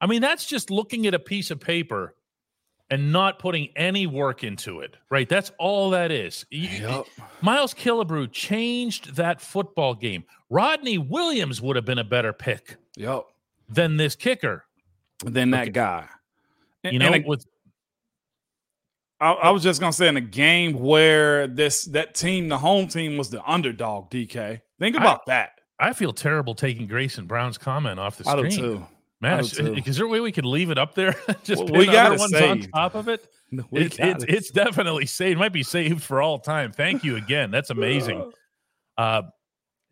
[0.00, 2.14] I mean, that's just looking at a piece of paper
[2.90, 5.28] and not putting any work into it, right?
[5.28, 6.46] That's all that is.
[6.50, 7.06] Yep.
[7.42, 10.24] Miles Killebrew changed that football game.
[10.50, 13.24] Rodney Williams would have been a better pick Yep.
[13.68, 14.64] than this kicker.
[15.24, 15.70] than that Okay.
[15.70, 16.06] guy.
[16.84, 17.46] And- You know, a- with
[19.18, 22.86] I, I was just gonna say in a game where this that team, the home
[22.86, 24.10] team, was the underdog.
[24.10, 25.52] DK, think I- about that.
[25.78, 28.86] I feel terrible taking Grayson Brown's comment off the I do screen.
[29.26, 29.62] Too.
[29.62, 31.14] Man, is, is there a way we could leave it up there?
[31.44, 33.26] Just Well, pin we got other it ones on top of it.
[33.70, 34.30] We It's, it's, it.
[34.30, 35.36] it's definitely saved.
[35.36, 36.72] It might be saved for all time.
[36.72, 37.50] Thank you again.
[37.50, 38.30] That's amazing.
[38.98, 39.20] Uh,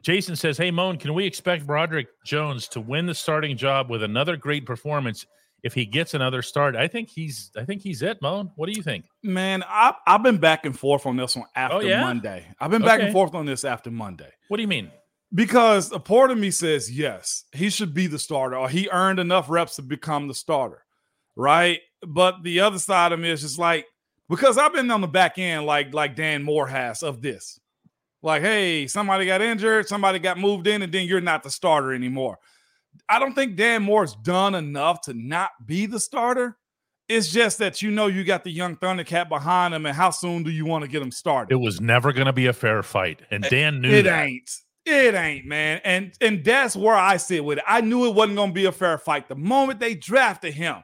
[0.00, 4.02] Jason says, "Hey Moan, can we expect Broderick Jones to win the starting job with
[4.02, 5.26] another great performance
[5.62, 8.50] if he gets another start, I think he's I think he's it, Moan.
[8.56, 9.06] What do you think?
[9.22, 12.02] Man, I, I've been back and forth on this one after Oh, yeah?
[12.02, 12.46] Monday.
[12.60, 13.04] I've been back Okay.
[13.06, 14.90] and forth on this after Monday What do you mean?
[15.34, 19.18] Because a part of me says yes, he should be the starter, or he earned
[19.18, 20.84] enough reps to become the starter,
[21.36, 21.80] right?
[22.06, 23.86] But the other side of me is just like
[24.28, 27.58] because I've been on the back end, like like Dan Moore has of this.
[28.22, 31.92] Like, hey, somebody got injured, somebody got moved in, and then you're not the starter
[31.92, 32.38] anymore.
[33.06, 36.56] I don't think Dan Moore's done enough to not be the starter.
[37.06, 40.42] It's just that you know you got the young Thundercat behind him, and how soon
[40.42, 41.52] do you want to get him started?
[41.52, 44.26] It was never going to be a fair fight, and Dan knew It that.
[44.26, 44.50] ain't.
[44.86, 45.80] It ain't, man.
[45.84, 47.64] And and that's where I sit with it.
[47.66, 50.76] I knew it wasn't gonna be a fair fight the moment they drafted him.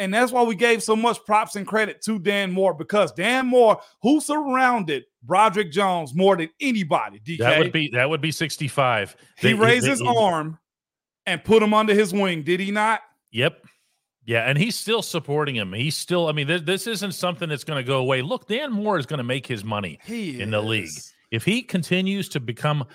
[0.00, 3.46] And that's why we gave so much props and credit to Dan Moore because Dan
[3.46, 8.32] Moore, who surrounded Broderick Jones more than anybody, DK, That would be that would be
[8.32, 9.14] sixty five.
[9.38, 10.58] he raised his arm
[11.26, 13.02] and put him under his wing, did he not?
[13.30, 13.64] Yep.
[14.26, 15.72] Yeah, and he's still supporting him.
[15.74, 16.28] He's still.
[16.28, 18.22] I mean, this, this isn't something that's going to go away.
[18.22, 20.88] Look, Dan Moore is going to make his money He in the league.
[21.30, 22.86] if he continues to become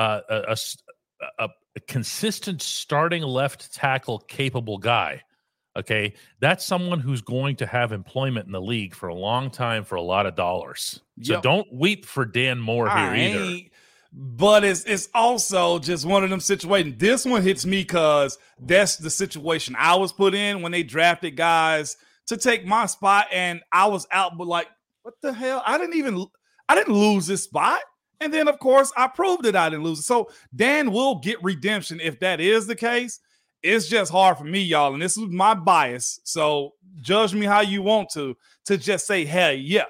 [0.00, 0.56] uh, a,
[1.38, 1.44] a
[1.76, 5.22] a- consistent starting left tackle capable guy,
[5.76, 9.84] okay, that's someone who's going to have employment in the league for a long time
[9.84, 11.00] for a lot of dollars.
[11.22, 11.42] So Yep.
[11.42, 13.68] don't weep for Dan Moore here either.
[14.12, 16.96] But it's it's also just one of them situations.
[16.98, 21.36] This one hits me because that's the situation I was put in when they drafted
[21.36, 21.96] guys
[22.26, 24.36] to take my spot, and I was out.
[24.36, 24.66] But like,
[25.02, 25.62] what the hell?
[25.64, 26.26] I didn't even
[26.68, 27.80] I didn't lose this spot.
[28.20, 30.04] And then of course I proved that I didn't lose it.
[30.04, 33.20] So Dan will get redemption if that is the case.
[33.62, 36.20] It's just hard for me, y'all, and this is my bias.
[36.24, 39.84] So judge me how you want to to just say, hey, yeah,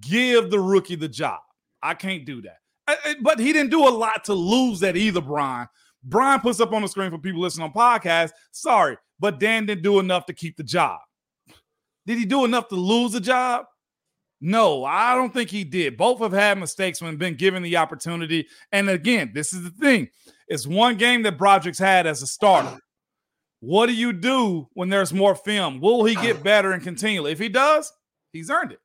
[0.00, 1.40] give the rookie the job.
[1.82, 2.58] I can't do that.
[3.20, 5.68] But he didn't do a lot to lose that either, Brian.
[6.04, 8.32] Brian puts up on the screen for people listening on podcasts.
[8.50, 10.98] Sorry, but Dan didn't do enough to keep the job.
[12.06, 13.66] Did he do enough to lose the job?
[14.44, 15.96] No, I don't think he did.
[15.96, 18.48] Both have had mistakes when been given the opportunity.
[18.72, 20.08] And again, this is the thing:
[20.48, 22.76] it's one game that Broderick's had as a starter.
[23.60, 25.80] What do you do when there's more film?
[25.80, 27.24] Will he get better and continue?
[27.28, 27.92] If he does,
[28.32, 28.80] he's earned it.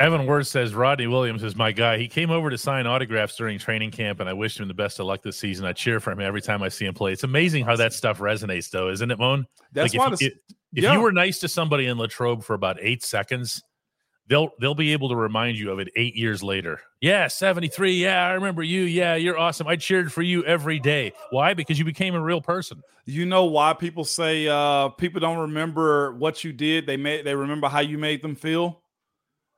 [0.00, 1.98] Evan Word says Rodney Williams is my guy.
[1.98, 4.98] He came over to sign autographs during training camp, and I wished him the best
[4.98, 5.64] of luck this season.
[5.66, 7.12] I cheer for him every time I see him play.
[7.12, 9.46] It's amazing how that stuff resonates, though, isn't it, Moan?
[9.72, 10.30] That's Like, if, you,
[10.74, 10.92] if yeah.
[10.92, 13.62] you were nice to somebody in Latrobe for about eight seconds,
[14.26, 16.80] they'll they'll be able to remind you of it eight years later.
[17.00, 17.92] Yeah, seventy three.
[17.92, 18.82] Yeah, I remember you.
[18.82, 19.66] Yeah, you're awesome.
[19.66, 21.12] I cheered for you every day.
[21.30, 21.54] Why?
[21.54, 22.82] Because you became a real person.
[23.04, 26.86] You know why people say uh people don't remember what you did?
[26.86, 28.80] They made they remember how you made them feel.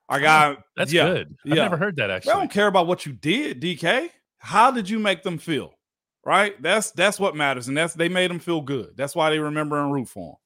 [0.08, 1.36] I got That's yeah, good.
[1.46, 1.62] I've yeah.
[1.64, 2.32] never heard that They actually.
[2.32, 4.10] don't care about what you did, DK.
[4.38, 5.74] How did you make them feel?
[6.24, 6.60] Right?
[6.60, 8.96] That's that's what matters, and that's they made them feel good.
[8.96, 10.38] That's why they remember and root for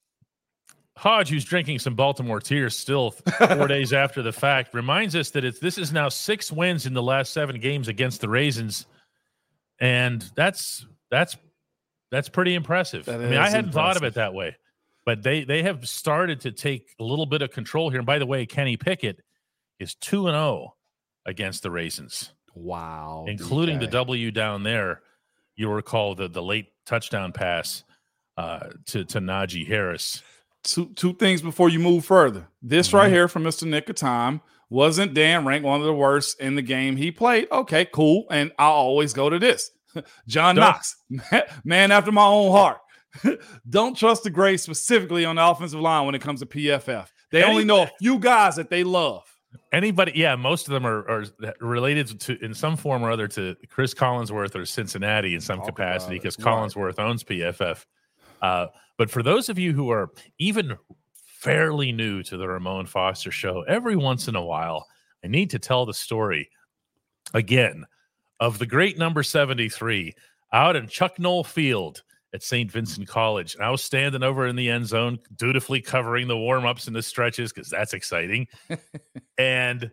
[0.97, 5.45] Hodge, who's drinking some Baltimore tears still four days after the fact, reminds us that
[5.45, 8.85] it's this is now six wins in the last seven games against the Raisins,
[9.81, 11.39] and that's that's
[12.11, 13.07] that's pretty impressive.
[13.07, 14.57] That I mean, I hadn't thought of it that way,
[15.07, 18.01] but they they have started to take a little bit of control here.
[18.01, 19.21] And by the way, Kenny Pickett
[19.81, 20.75] is two and zero
[21.27, 22.33] against the Raisins.
[22.55, 25.01] Wow, including the W down there.
[25.57, 27.83] You'll recall the the late touchdown pass
[28.37, 30.23] uh, to to Najee Harris.
[30.65, 32.49] two two things before you move further.
[32.63, 32.97] This Mm-hmm.
[32.97, 33.67] right here from Mr.
[33.69, 37.49] Nick of Time wasn't Dan ranked one of the worst in the game he played.
[37.51, 38.25] Okay, cool.
[38.31, 39.71] And I'll always go to this.
[40.29, 40.97] John Don't- Knox,
[41.65, 42.79] man after my own heart.
[43.69, 47.09] Don't trust the grade specifically on the offensive line when it comes to PFF.
[47.33, 49.23] They only know a few guys that they love.
[49.73, 51.25] Anybody, yeah, most of them are, are
[51.61, 55.67] related to in some form or other to Chris Collinsworth or Cincinnati in some Talk
[55.67, 56.47] capacity because Right.
[56.47, 57.85] Collinsworth owns PFF.
[58.43, 60.77] Uh, but for those of you who are even
[61.15, 64.87] fairly new to the Ramon Foster show, every once in a while,
[65.25, 66.51] I need to tell the story
[67.35, 67.87] again
[68.39, 70.15] of the great number 73
[70.53, 72.03] out in Chuck Noll Field
[72.33, 72.71] at St.
[72.71, 73.55] Vincent College.
[73.55, 76.95] And I was standing over in the end zone, dutifully covering the warm ups and
[76.95, 78.47] the stretches because that's exciting.
[79.39, 79.91] and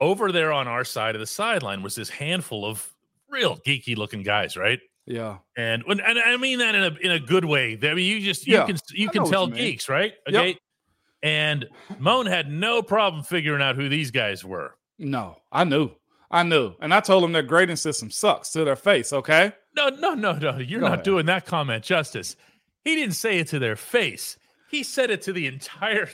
[0.00, 2.88] over there on our side of the sideline was this handful of
[3.28, 4.80] real geeky looking guys, right?
[5.06, 5.38] Yeah.
[5.56, 7.78] And when and I mean that in a in a good way.
[7.82, 10.14] I mean, you just you Yeah, can you I can tell you geeks, right?
[10.28, 10.40] Yep.
[10.40, 10.58] Okay.
[11.22, 11.66] And
[11.98, 14.76] Moan had no problem figuring out who these guys were.
[14.98, 15.90] No, I knew.
[16.30, 16.74] I knew.
[16.80, 19.12] And I told them their grading system sucks to their face.
[19.12, 19.52] Okay.
[19.76, 20.58] No, no, no, no.
[20.58, 21.04] You're Go not ahead.
[21.04, 22.36] doing that comment justice.
[22.84, 24.38] He didn't say it to their face.
[24.70, 26.08] He said it to the entire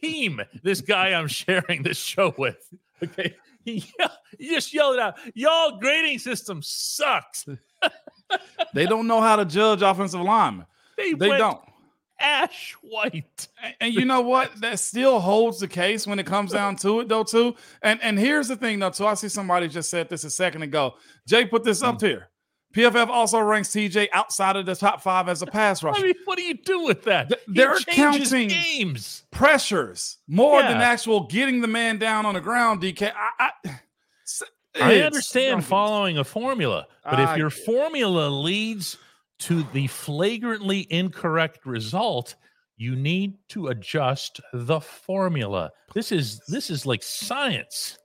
[0.00, 0.40] team.
[0.62, 2.58] This guy I'm sharing this show with.
[3.02, 3.34] Okay.
[3.64, 3.84] He,
[4.38, 5.18] he just yelled it out.
[5.34, 7.46] Y'all grading system sucks.
[8.74, 10.66] They don't know how to judge offensive linemen.
[10.96, 11.60] They, They don't.
[12.20, 13.48] ash white.
[13.62, 14.60] And, and you know what?
[14.60, 17.24] That still holds the case when it comes down to it, though.
[17.24, 17.54] Too.
[17.82, 18.90] And and here's the thing, though.
[18.90, 19.06] Too.
[19.06, 20.96] I see somebody just said this a second ago.
[21.26, 22.06] Jay put this up hmm.
[22.06, 22.27] here.
[22.74, 26.00] PFF also ranks TJ outside of the top five as a pass rusher.
[26.00, 27.28] I mean, what do you do with that?
[27.28, 29.24] Th- they're counting- games.
[29.30, 32.82] Pressures more than actual getting the man down on the ground.
[32.82, 33.50] DK, I
[34.74, 38.96] it's- understand following a formula, but if your formula leads
[39.40, 42.34] to the flagrantly incorrect result,
[42.76, 45.70] you need to adjust the formula.
[45.94, 47.98] This is this is like science.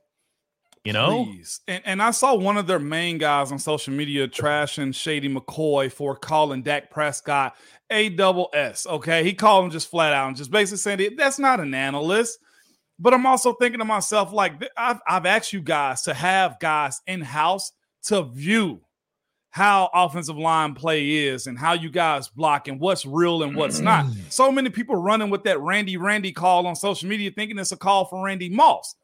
[0.84, 1.24] You know?
[1.24, 1.60] Please.
[1.66, 5.90] And, and I saw one of their main guys on social media trashing Shady McCoy
[5.90, 7.56] for calling Dak Prescott
[7.90, 8.86] a double S.
[8.86, 9.24] Okay.
[9.24, 12.38] He called him just flat out and just basically saying that that's not an analyst.
[12.98, 17.00] But I'm also thinking to myself, like, I've, I've asked you guys to have guys
[17.06, 17.72] in house
[18.04, 18.82] to view
[19.50, 23.78] how offensive line play is and how you guys block and what's real and what's
[23.78, 24.04] not.
[24.04, 24.16] Mm.
[24.28, 27.76] So many people running with that Randy Randy call on social media thinking it's a
[27.76, 28.96] call for Randy Moss.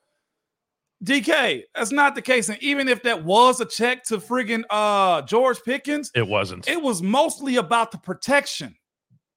[1.05, 2.49] DK, that's not the case.
[2.51, 6.69] And even if that was a check to friggin' uh George Pickens, It wasn't.
[6.69, 8.77] it was mostly about the protection.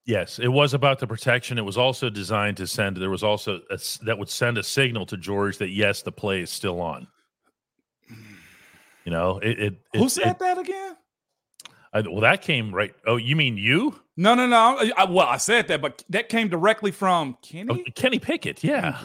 [0.05, 1.57] Yes, it was about the protection.
[1.57, 2.97] It was also designed to send.
[2.97, 6.41] There was also a that would send a signal to George that yes, the play
[6.41, 7.07] is still on.
[9.05, 9.59] You know, it.
[9.59, 10.97] it Who it- said it- that again?
[11.93, 12.93] I- well, that came right.
[13.05, 13.99] Oh, you mean you?
[14.18, 14.57] No, no, no.
[14.80, 17.68] I, I- well, I said that, but that came directly from Kenny.
[17.88, 18.64] Oh, Kenny Pickett.
[18.64, 18.97] Yeah,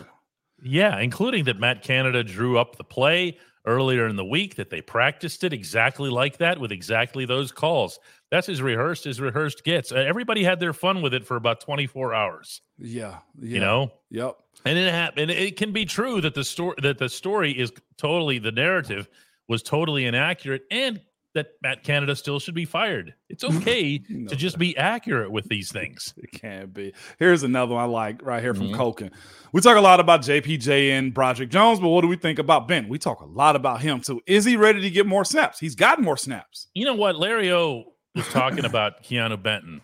[0.63, 4.57] yeah, including that Matt Canada drew up the play earlier in the week.
[4.57, 7.99] That they practiced it exactly like that with exactly those calls.
[8.31, 9.91] That's as rehearsed as rehearsed gets.
[9.93, 12.61] Uh, Everybody had their fun with it for about twenty four hours.
[12.79, 13.55] Yeah, yeah.
[13.55, 13.93] You know.
[14.11, 14.37] Yep.
[14.65, 15.31] And it happened.
[15.31, 19.09] It can be true that the story that the story is totally the narrative
[19.49, 21.01] was totally inaccurate, and
[21.39, 23.15] that Matt Canada still should be fired.
[23.29, 24.29] It's okay No.
[24.29, 26.13] to just be accurate with these things.
[26.23, 26.93] It can't be.
[27.19, 28.69] Here's another one I like right here from.
[28.69, 28.81] Mm-hmm.
[28.81, 29.13] Koken.
[29.53, 32.69] We talk a lot about JPJ and Broderick Jones, but what do we think about
[32.69, 32.89] Ben?
[32.89, 34.21] We talk a lot about him too.
[34.27, 35.59] Is he ready to get more snaps?
[35.59, 36.69] He's gotten more snaps.
[36.75, 37.17] You know what?
[37.17, 39.81] Larry O was talking about Keanu Benton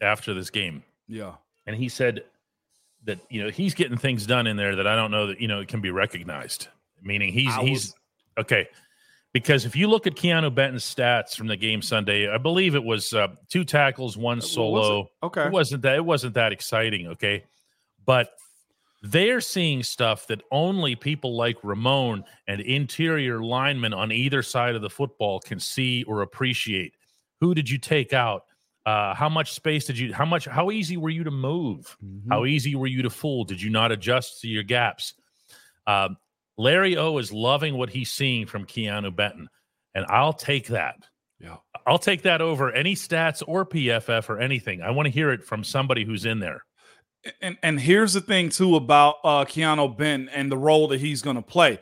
[0.00, 1.34] after this game, Yeah.
[1.66, 2.22] and he said
[3.04, 5.48] that you know he's getting things done in there that I don't know that you
[5.48, 6.68] know it can be recognized.
[7.02, 7.94] Meaning he's I he's was-
[8.38, 8.68] okay.
[9.34, 12.84] Because if you look at Keanu Benton's stats from the game Sunday, I believe it
[12.84, 15.08] was uh, two tackles, one solo.
[15.24, 15.46] Okay.
[15.46, 17.44] It wasn't that it wasn't that exciting, okay?
[18.06, 18.30] But
[19.02, 24.82] they're seeing stuff that only people like Ramon and interior linemen on either side of
[24.82, 26.94] the football can see or appreciate.
[27.40, 28.44] Who did you take out?
[28.86, 30.14] Uh, how much space did you?
[30.14, 30.44] How much?
[30.44, 31.96] How easy were you to move?
[32.04, 32.28] Mhm.
[32.30, 33.44] How easy were you to fool?
[33.44, 35.14] Did you not adjust to your gaps?
[35.88, 36.18] Um,
[36.56, 39.48] Larry O is loving what he's seeing from Keanu Benton,
[39.94, 40.96] and I'll take that.
[41.40, 41.56] Yeah.
[41.86, 44.80] I'll take that over any stats or PFF or anything.
[44.82, 46.62] I want to hear it from somebody who's in there.
[47.40, 51.22] and and here's the thing too about uh Keanu Benton and the role that he's
[51.22, 51.78] going to play.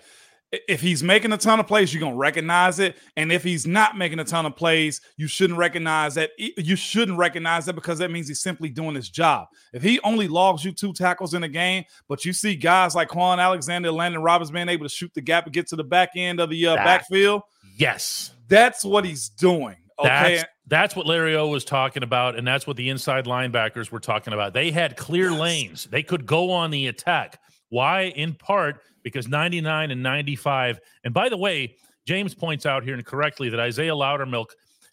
[0.69, 3.67] If he's making a ton of plays, you're going to recognize it, and if he's
[3.67, 6.31] not making a ton of plays, you shouldn't recognize that.
[6.39, 9.47] You shouldn't recognize that because that means he's simply doing his job.
[9.73, 13.09] If he only logs you two tackles in a game, but you see guys like
[13.09, 16.11] Kwon Alexander, Elandon Roberts being able to shoot the gap and get to the back
[16.17, 17.43] end of the uh, That- backfield,
[17.79, 18.35] Yes.
[18.49, 19.77] that's what he's doing.
[19.99, 23.91] Okay, That's, that's what Larry O was talking about, and that's what the inside linebackers
[23.91, 24.53] were talking about.
[24.53, 25.41] They had clear Yes.
[25.41, 25.85] lanes.
[25.91, 27.39] They could go on the attack.
[27.73, 28.03] Why?
[28.17, 30.79] In part because 99 and 95.
[31.05, 31.75] And by the way,
[32.07, 34.49] James points out here incorrectly that Isaiah Loudermilk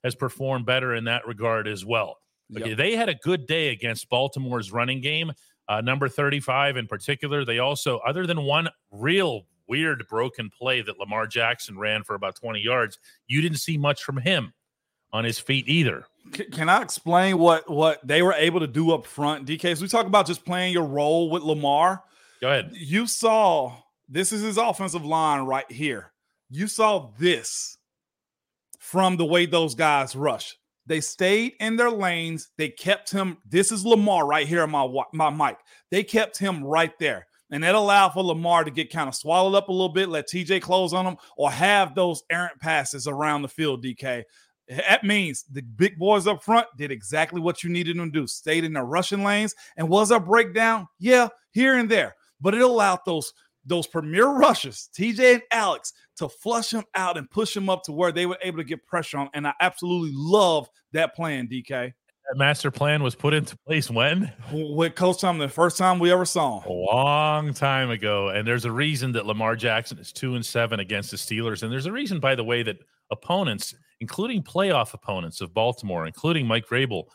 [0.06, 2.20] has performed better in that regard as well.
[2.56, 2.78] Okay, Yep.
[2.78, 5.34] they had a good day against Baltimore's running game,
[5.68, 7.44] uh, number 35 in particular.
[7.44, 12.38] They also, other than one real weird broken play that Lamar Jackson ran for about
[12.38, 14.54] 20 yards, you didn't see much from him
[15.12, 16.06] on his feet either.
[16.54, 19.76] Can I explain what what they were able to do up front, DK?
[19.76, 22.04] So we talk about just playing your role with Lamar.
[22.42, 22.72] Go ahead.
[22.74, 23.76] You saw
[24.08, 26.12] this is his offensive line right here.
[26.50, 27.78] You saw this
[28.80, 30.58] from the way those guys rush.
[30.88, 32.50] They stayed in their lanes.
[32.58, 33.38] They kept him.
[33.48, 35.58] This is Lamar right here on my my mic.
[35.92, 37.28] They kept him right there.
[37.52, 40.28] And that allowed for Lamar to get kind of swallowed up a little bit, let
[40.28, 44.24] TJ close on him, or have those errant passes around the field, DK.
[44.68, 48.28] That means the big boys up front did exactly what you needed them to do.
[48.28, 49.56] Stayed in their rushing lanes.
[49.78, 50.88] And was a breakdown?
[51.00, 52.16] Yeah, here and there.
[52.42, 53.34] But it allowed those
[53.66, 57.92] those premier rushers, TJ and Alex, to flush him out and push him up to
[57.92, 59.30] where they were able to get pressure on.
[59.34, 61.70] And I absolutely love that plan, DK.
[62.30, 64.32] That master plan was put into place when?
[64.52, 66.70] With Coach Tomlin, the first time we ever saw him.
[66.70, 68.30] A long time ago.
[68.30, 71.64] And there's a reason that Lamar Jackson is two and seven against the Steelers.
[71.64, 72.78] And there's a reason, by the way, that
[73.10, 77.06] opponents, including playoff opponents of Baltimore, including Mike Vrabel,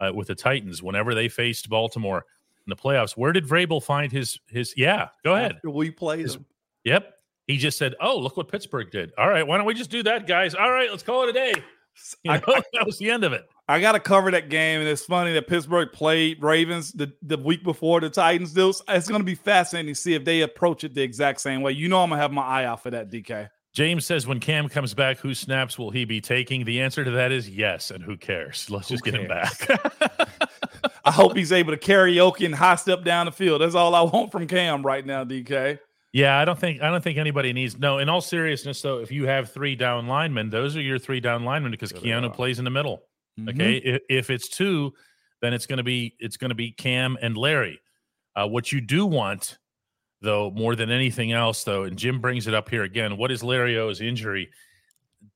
[0.00, 2.24] uh, with the Titans whenever they faced Baltimore
[2.68, 3.16] in the playoffs.
[3.16, 4.74] Where did Vrabel find his his?
[4.76, 5.56] Yeah, go ahead.
[5.56, 6.46] After we played His- them.
[6.84, 7.14] Yep.
[7.46, 10.02] He just said, "Oh, look what Pittsburgh did." All right, why don't we just do
[10.02, 10.54] that, guys?
[10.54, 11.54] All right, let's call it a day.
[12.22, 12.42] You I- know,
[12.74, 13.48] that was the end of it.
[13.70, 17.36] I got to cover that game, and it's funny that Pittsburgh played Ravens the, the
[17.36, 18.68] week before the Titans do.
[18.88, 21.72] It's going to be fascinating to see if they approach it the exact same way.
[21.72, 23.48] You know, I'm gonna have my eye out for that, DK.
[23.74, 27.10] James says, "When Cam comes back, who snaps will he be taking?" The answer to
[27.12, 28.68] that is yes, and who cares?
[28.70, 30.38] Let's Who just get him back.
[31.08, 33.60] I hope he's able to karaoke and high step down the field.
[33.62, 35.78] That's all I want from Cam right now, DK.
[36.12, 37.98] Yeah, I don't think I don't think anybody needs no.
[37.98, 41.44] In all seriousness, though, if you have three down linemen, those are your three down
[41.44, 43.02] linemen because Yeah, Keanu plays in the middle.
[43.38, 43.50] Mhm.
[43.50, 44.92] Okay, if, if it's two,
[45.42, 47.80] then it's going to be it's going to be Cam and Larry.
[48.34, 49.58] Uh, what you do want,
[50.22, 53.16] though, more than anything else, though, and Jim brings it up here again.
[53.16, 54.48] What is Larry O's injury?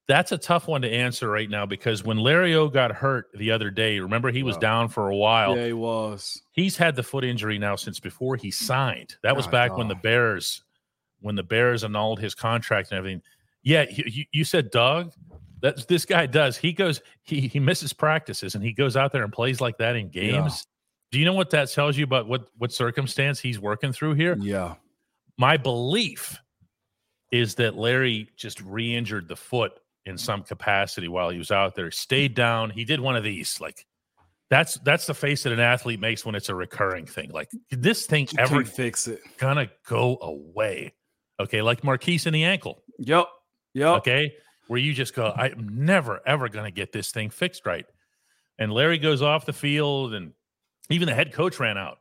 [0.08, 3.52] That's a tough one to answer right now because when Larry O got hurt the
[3.52, 4.60] other day, remember he was Wow.
[4.60, 6.42] down for a while Yeah, he was.
[6.52, 9.14] he's had the foot injury now since before he signed.
[9.22, 9.94] That was Oh, back when the.
[9.94, 10.64] Bears,
[11.20, 13.22] when the Bears annulled his contract and everything.
[13.62, 15.12] Yeah, you, you- said Doug.
[15.60, 16.56] That's this guy does.
[16.56, 19.94] He goes, he he misses practices and he goes out there and plays like that
[19.94, 20.66] in games.
[21.12, 24.36] Do you know what that tells you about what what circumstance he's working through here?
[24.40, 24.74] Yeah.
[25.38, 26.40] My belief
[27.30, 29.72] is that Larry just re-injured the foot
[30.06, 31.90] in some capacity while he was out there.
[31.90, 32.70] Stayed down.
[32.70, 33.86] He did one of these like.
[34.50, 37.30] That's that's the face that an athlete makes when it's a recurring thing.
[37.30, 39.20] Like this thing You ever fix it.
[39.38, 40.92] gonna go away?
[41.40, 42.82] Okay, like Marquise in the ankle.
[42.98, 43.28] Yep.
[43.72, 43.96] Yep.
[44.00, 44.34] Okay,
[44.68, 47.86] where you just go, I'm never ever gonna get this thing fixed right.
[48.58, 50.34] And Larry goes off the field, and
[50.90, 51.98] even the head coach ran out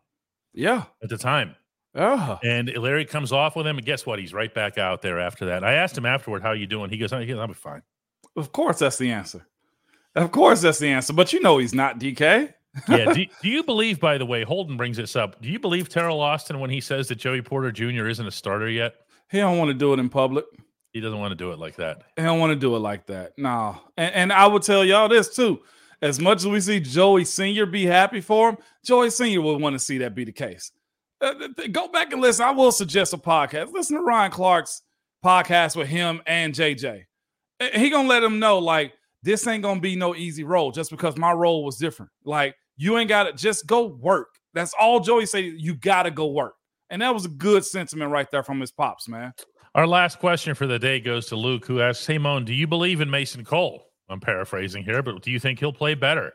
[0.54, 0.84] Yeah.
[1.02, 1.56] at the time.
[1.96, 2.38] Yeah.
[2.44, 4.20] And Larry comes off with him, and guess what?
[4.20, 5.64] He's right back out there after that.
[5.64, 7.82] I asked him afterward, "How you doing?" He goes, "Oh, "I'll be fine."
[8.36, 9.46] Of course, that's the answer.
[10.16, 11.14] Of course, that's the answer.
[11.14, 12.54] But you know he's not DK.
[12.88, 13.14] Yeah.
[13.14, 15.42] do, do you believe, by the way, Holden brings this up?
[15.42, 18.08] Do you believe Teryl Austin when he says that Joey Porter Jr.
[18.08, 18.96] isn't a starter yet?
[19.30, 20.46] He don't want to do it in public.
[20.92, 22.04] He doesn't want to do it like that.
[22.18, 23.38] He don't want to do it like that.
[23.38, 23.80] No.
[23.96, 25.62] And, and I will tell y'all this too.
[26.02, 27.66] As much as we see Joey Sr.
[27.66, 29.42] be happy for him, Joey Sr.
[29.42, 30.72] would want to see that be the case.
[31.22, 32.44] Uh, go back and listen.
[32.44, 33.72] I will suggest a podcast.
[33.72, 34.82] Listen to Ryan Clark's
[35.24, 37.06] podcast with him and JJ.
[37.74, 38.94] He gonna let him know like
[39.24, 42.12] this ain't gonna be no easy role just because my role was different.
[42.24, 44.28] Like you ain't got to just go work.
[44.54, 45.42] That's all Joey say.
[45.42, 46.56] You got to go work,
[46.90, 49.34] and that was a good sentiment right there from his pops, man.
[49.76, 52.68] Our last question for the day goes to Luke, who asks, Hey, Moan, do you
[52.68, 53.86] believe in Mason Cole?
[54.10, 56.34] I'm paraphrasing here, but do you think he'll play better?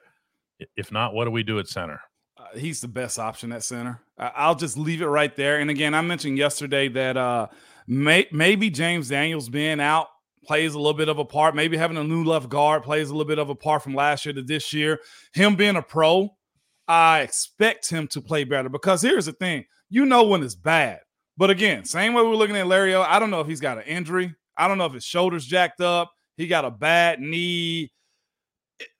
[0.76, 2.00] If not, what do we do at center?
[2.38, 4.00] Uh, he's the best option at center.
[4.16, 5.58] I- I'll just leave it right there.
[5.58, 7.48] And again, I mentioned yesterday that uh,
[7.86, 10.06] may- maybe James Daniels being out
[10.46, 11.54] plays a little bit of a part.
[11.54, 14.24] Maybe having a new left guard plays a little bit of a part from last
[14.24, 15.00] year to this year.
[15.32, 16.30] Him being a pro,
[16.88, 21.00] I expect him to play better because here's the thing: you know when it's bad.
[21.36, 23.78] But again, same way we're looking at Larry O, I don't know if he's got
[23.78, 24.34] an injury.
[24.56, 26.10] I don't know if his shoulder's jacked up.
[26.36, 27.90] He got a bad knee.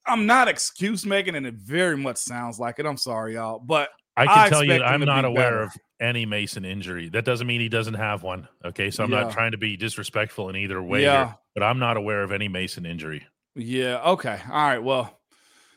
[0.07, 2.87] I'm not excuse making, and it very much sounds like it.
[2.87, 5.63] I'm sorry, y'all, but I can I tell you I'm not be aware better.
[5.65, 7.09] of any Mason injury.
[7.11, 8.49] That doesn't mean he doesn't have one.
[8.65, 8.91] Okay.
[8.91, 9.23] So I'm Yeah.
[9.25, 11.25] not trying to be disrespectful in either way Yeah.
[11.27, 13.27] here, but I'm not aware of any Mason injury.
[13.55, 14.83] yeah, okay, all right.
[14.83, 15.19] Well,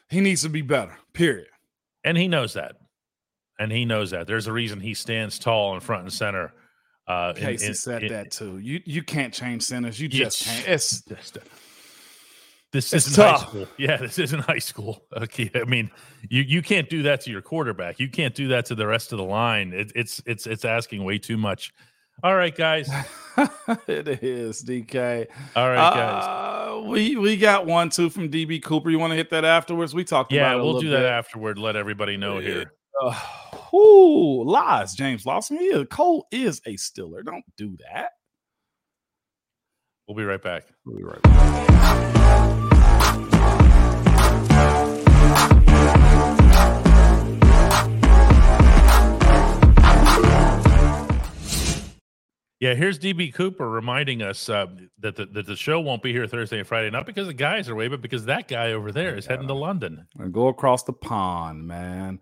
[0.10, 0.98] he needs to be better.
[1.14, 1.48] Period.
[2.04, 2.76] And he knows that.
[3.58, 4.26] And he knows that.
[4.28, 6.54] There's a reason he stands tall in front and center.
[7.08, 8.58] Uh, Casey in- said in- that too.
[8.60, 10.00] You you can't change centers.
[10.00, 10.68] You just can't.
[10.68, 11.42] It's Just, uh,
[12.72, 13.50] this It's isn't high tough.
[13.50, 13.68] school.
[13.78, 15.06] Yeah, this isn't high school.
[15.18, 15.90] Okay, I mean,
[16.30, 18.00] you you can't do that to your quarterback.
[18.00, 19.74] You can't do that to the rest of the line.
[19.74, 21.74] It, it's it's it's asking way too much.
[22.22, 22.90] All right, guys.
[23.88, 25.28] it is DK.
[25.56, 26.24] All right, guys.
[26.26, 28.90] Uh, we we got one too from DB Cooper.
[28.90, 29.94] You want to hit that afterwards?
[29.96, 30.64] We talked yeah, about it.
[30.64, 31.58] we'll do that afterward.
[31.58, 32.48] Let everybody know Yeah.
[32.48, 32.74] here.
[33.02, 33.18] Uh,
[33.72, 35.58] whoo, lies, James Lawson.
[35.62, 37.24] Is, Cole is a Stiller.
[37.24, 38.10] Don't do that.
[40.06, 40.66] We'll be right back.
[40.86, 42.16] We'll be right back.
[52.60, 54.66] Yeah, here's DB Cooper reminding us uh,
[55.00, 57.70] that the, that the show won't be here Thursday and Friday, not because the guys
[57.70, 60.06] are away, but because that guy over there is heading to London.
[60.18, 62.20] And go across the pond, man.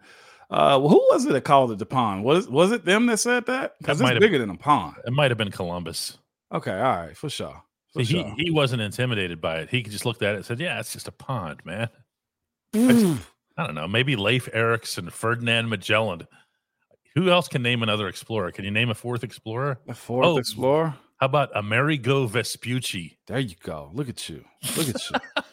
[0.52, 2.24] Uh, well, who was it that called it the pond?
[2.24, 3.74] Was was it them that said that?
[3.80, 4.96] Because it's bigger than a pond.
[5.06, 6.18] It might have been Columbus.
[6.54, 7.64] Okay, all right, for sure.
[7.94, 8.34] For See, sure.
[8.38, 9.70] he, he wasn't intimidated by it.
[9.70, 11.90] He just looked at it and said, Yeah, it's just a pond, man.
[12.74, 13.20] Mm.
[13.58, 13.88] I don't know.
[13.88, 16.28] Maybe Leif Erikson, Ferdinand Magellan.
[17.18, 18.52] Who else can name another explorer?
[18.52, 19.80] Can you name a fourth explorer?
[19.88, 20.38] A fourth Oh.
[20.38, 20.94] explorer.
[21.20, 23.18] How about Amerigo Vespucci?
[23.26, 23.90] There you go.
[23.92, 24.46] Look at you.
[24.78, 25.44] Look at you.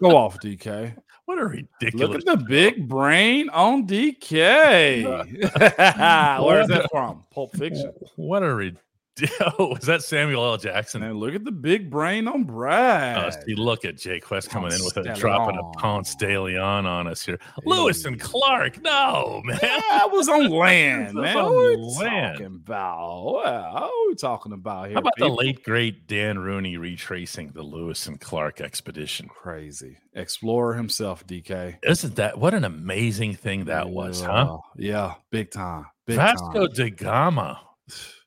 [0.00, 0.92] go off, DK.
[1.26, 1.94] What a ridiculous.
[1.94, 5.04] Look at the big brain on DK.
[6.44, 7.22] Where's that from?
[7.30, 7.92] Pulp Fiction.
[8.16, 8.82] What a ridiculous.
[9.58, 10.56] Oh, is that Samuel L.
[10.56, 11.02] Jackson?
[11.02, 13.24] And look at the big brain on Brad.
[13.24, 16.86] Oh, see, look at Jay Quest coming in with a dropping a Ponce de Leon
[16.86, 17.38] on us here.
[17.64, 19.58] Lewis and Clark, no man.
[19.62, 21.36] I was on land, was man.
[21.36, 23.24] on What are we talking about?
[23.24, 24.94] What are we talking about here?
[24.94, 29.28] How about the late great Dan Rooney retracing the Lewis and Clark expedition?
[29.28, 31.76] Crazy explorer himself, DK.
[31.82, 34.58] Isn't that what an amazing thing that was, huh?
[34.76, 35.86] Yeah, Yeah, big time.
[36.06, 36.74] Big Vasco time.
[36.74, 37.60] da Gama.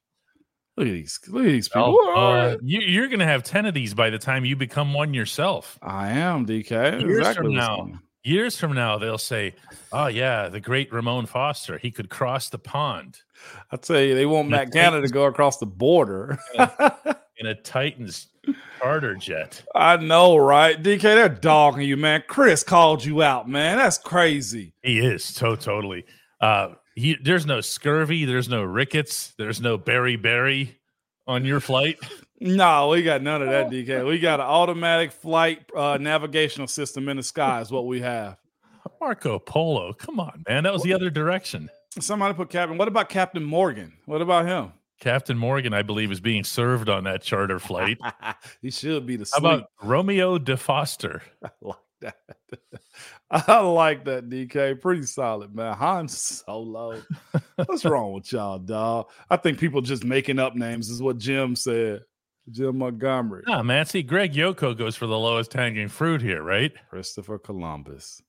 [0.77, 1.19] Look at these.
[1.27, 1.97] Look at these people.
[1.99, 4.93] Oh, uh, you, you're going to have 10 of these by the time you become
[4.93, 5.79] one yourself.
[5.81, 7.01] I am DK.
[7.01, 7.99] Years Exactly from now, going.
[8.23, 9.55] Years from now, they'll say,
[9.91, 11.77] Oh, yeah, the great Ramon Foster.
[11.77, 13.19] He could cross the pond
[13.71, 16.37] I tell you, they want Matt Canada to go across the border.
[17.37, 18.27] in a Titans
[18.79, 19.63] charter jet.
[19.75, 20.81] I know, right?
[20.81, 22.23] DK, they're dogging you, man.
[22.27, 23.77] Chris called you out, man.
[23.77, 24.73] That's crazy.
[24.81, 26.05] He is so totally.
[26.41, 30.75] Uh, he, there's no scurvy, there's no rickets, there's no beriberi
[31.27, 31.97] on your flight.
[32.39, 34.05] No, we got none of that, DK.
[34.05, 38.37] We got an automatic flight uh, navigational system in the sky, is what we have.
[39.01, 40.63] Marco Polo, come on, man.
[40.63, 41.67] That was the other direction.
[41.99, 42.77] Somebody put Captain.
[42.77, 43.93] What about Captain Morgan?
[44.05, 44.73] What about him?
[44.99, 47.97] Captain Morgan, I believe, is being served on that charter flight.
[48.61, 51.23] he should be the How about Romeo de Foster?
[51.43, 52.17] I like that.
[53.31, 54.79] I like that, DK.
[54.79, 55.75] Pretty solid, man.
[55.75, 57.01] Han Solo.
[57.65, 59.09] What's wrong with y'all, dog?
[59.29, 62.03] I think people just making up names is what Jim said.
[62.49, 63.43] Jim Montgomery.
[63.47, 63.85] Ah, man.
[63.85, 66.71] See, Greg Yoko goes for the lowest hanging fruit here, right?
[66.89, 68.21] Christopher Columbus.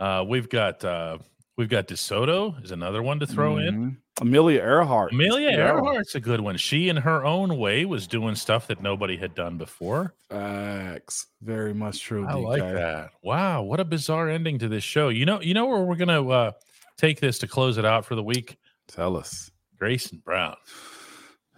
[0.00, 1.18] Uh, we've got uh,
[1.58, 3.74] we've got DeSoto is another one to throw in.
[3.74, 3.96] Mhm.
[4.22, 5.12] Amelia Earhart.
[5.12, 5.50] Amelia.
[5.50, 6.56] Earhart's a good one.
[6.56, 10.14] She, in her own way, was doing stuff that nobody had done before.
[10.30, 11.26] Facts.
[11.42, 12.26] Very much true.
[12.26, 12.42] I DK.
[12.48, 13.10] like that.
[13.22, 15.08] Wow, what a bizarre ending to this show.
[15.10, 16.50] You know, you know where we're gonna uh,
[16.96, 18.56] take this to close it out for the week.
[18.88, 19.50] Tell us.
[19.78, 20.56] Grayson Brown.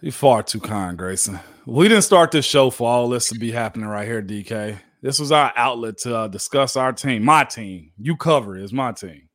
[0.02, 1.38] You're far too kind, Grayson.
[1.66, 4.78] We didn't start this show for all this to be happening right here, DK.
[5.02, 7.92] This was our outlet to uh, discuss our team, my team.
[7.98, 9.28] You cover it, it's my team,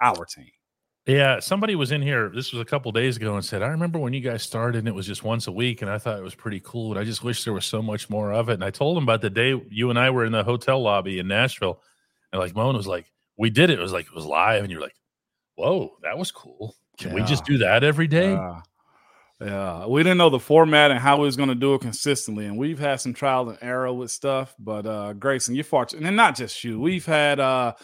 [0.00, 0.50] our team.
[1.06, 2.32] Yeah, somebody was in here.
[2.34, 4.88] This was a couple days ago and said, "I remember when you guys started and
[4.88, 6.90] it was just once a week, and I thought it was pretty cool.
[6.90, 9.04] And I just wish there was so much more of it." And I told him
[9.04, 11.80] about the day you and I were in the hotel lobby in Nashville,
[12.32, 14.72] and like Moan was like, "We did it." It was like it was live, and
[14.72, 14.96] you're like,
[15.54, 16.74] "Whoa, that was cool.
[16.98, 18.62] Can we just do that every day?" Yeah.
[19.40, 22.46] yeah, we didn't know the format and how we was going to do it consistently,
[22.46, 24.56] and we've had some trial and error with stuff.
[24.58, 26.80] But uh, Grayson, you're fortunate, and not just you.
[26.80, 27.74] We've had uh,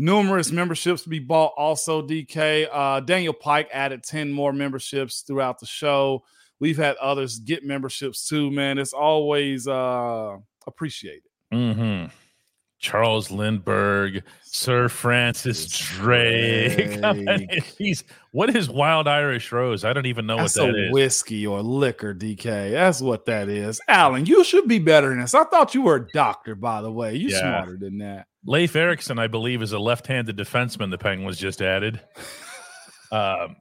[0.00, 1.52] numerous memberships to be bought.
[1.56, 6.24] Also, DK uh, Daniel Pike added ten more memberships throughout the show.
[6.58, 8.50] We've had others get memberships too.
[8.50, 10.36] Man, it's always uh,
[10.66, 11.22] appreciated.
[11.52, 12.06] hmm
[12.78, 16.98] Charles Lindbergh, Sir Francis Drake.
[17.02, 17.62] Drake.
[17.76, 19.84] He's what is Wild Irish Rose?
[19.84, 20.92] I don't even know That's what that a is.
[20.92, 22.70] whiskey or liquor, DK.
[22.70, 23.82] That's what that is.
[23.86, 25.34] Alan, you should be better than this.
[25.34, 27.16] I thought you were a doctor, by the way.
[27.16, 27.40] You Yeah.
[27.40, 28.28] smarter than that.
[28.44, 30.90] Leif Erikson, I believe, is a left-handed defenseman.
[30.90, 32.00] The Penguins just added.
[33.12, 33.56] Um,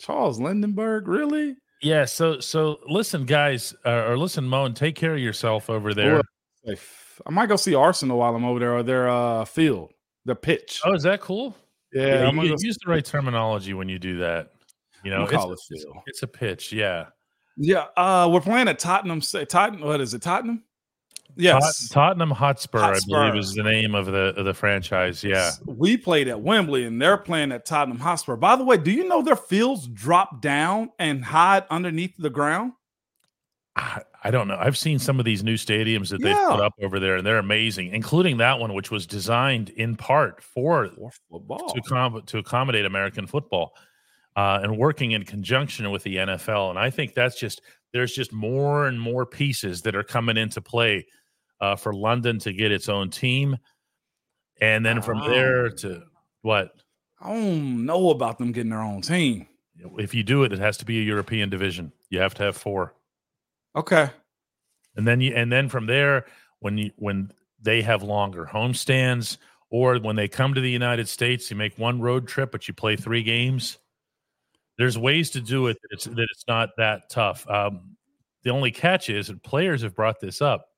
[0.00, 1.54] Charles Lindenberg, really?
[1.82, 2.04] yeah.
[2.04, 6.20] So, so listen, guys, uh, or listen, Moan, take care of yourself over there.
[6.66, 9.92] I might go see Arsenal while I'm over there or their uh, field,
[10.24, 10.80] their pitch.
[10.84, 11.56] Oh, is that cool?
[11.92, 14.50] yeah, I'm you, go use the right terminology when you do that.
[15.04, 16.72] You know, I'm gonna call it's, it it's, it's a pitch.
[16.72, 17.06] Yeah.
[17.56, 19.20] Yeah, uh, we're playing at Tottenham.
[19.20, 20.22] Sa- Tottenham, what is it?
[20.22, 20.64] Tottenham?
[21.40, 21.88] Yes.
[21.88, 25.24] Tot- Tottenham Hotspur, I believe, is the name of the of the franchise.
[25.24, 25.50] Yeah.
[25.66, 28.36] We played at Wembley and they're playing at Tottenham Hotspur.
[28.36, 32.72] By the way, do you know their fields drop down and hide underneath the ground?
[33.76, 34.56] I, I don't know.
[34.60, 37.38] I've seen some of these new stadiums that they've put up over there, and they're
[37.38, 41.72] amazing, including that one, which was designed in part for Or football.
[41.72, 43.72] to, com- to accommodate American football
[44.36, 46.70] uh, and working in conjunction with the NFL.
[46.70, 47.62] And I think that's just
[47.92, 51.06] there's just more and more pieces that are coming into play
[51.60, 53.56] uh, for London to get its own team,
[54.60, 56.02] and then from there to
[56.42, 56.72] what
[57.20, 59.46] I don't know about them getting their own team.
[59.98, 61.92] if you do it, it has to be a European division.
[62.08, 62.94] You have to have four.
[63.76, 64.10] Okay.
[64.96, 66.26] and then you and then from there
[66.58, 67.30] when you when
[67.62, 69.36] they have longer homestands
[69.70, 72.74] or when they come to the united states you make one road trip but you
[72.74, 73.78] play three games
[74.76, 77.96] there's ways to do it that it's that it's not that tough um,
[78.42, 80.69] the only catch is and players have brought this up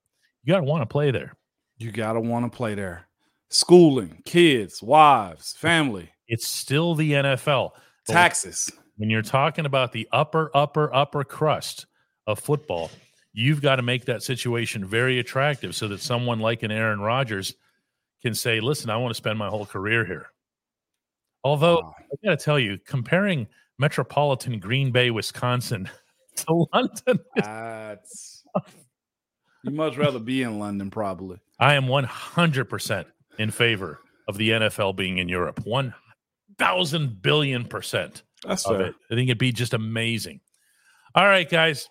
[0.43, 1.33] you got to want to play there
[1.77, 3.07] You gotta want to play there.
[3.49, 7.71] Schooling, kids, wives, family, it's still the nfl
[8.07, 8.71] taxes.
[8.97, 11.85] when you're talking about the upper upper upper crust
[12.27, 12.89] of football
[13.33, 17.55] you've got to make that situation very attractive so that someone like an aaron rodgers
[18.21, 20.27] can say, listen, I want to spend my whole career here.
[21.43, 21.95] Although Wow.
[21.99, 23.47] I got to tell you, comparing
[23.79, 25.89] metropolitan Green Bay, Wisconsin
[26.37, 28.43] to London, That's
[29.63, 31.39] you much rather be in London, probably.
[31.59, 33.05] I am 100%
[33.39, 35.65] in favor of the NFL being in Europe.
[35.65, 38.87] 1,000 billion percent That's of fair.
[38.87, 38.95] it.
[39.11, 40.41] I think it'd be just amazing.
[41.15, 41.87] All right, guys.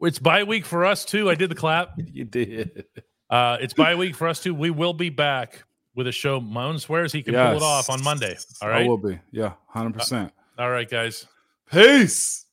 [0.00, 1.28] It's bye week for us too.
[1.28, 1.90] I did the clap.
[2.12, 2.84] You did.
[3.28, 4.54] Uh, it's bye week for us too.
[4.54, 6.40] We will be back with a show.
[6.40, 8.36] Moan swears he can pull it off on Monday.
[8.62, 8.84] All right.
[8.84, 9.18] I will be.
[9.32, 10.32] Yeah, hundred percent.
[10.58, 11.26] All right, guys.
[11.70, 12.46] Peace.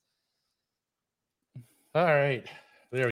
[1.94, 2.46] All right.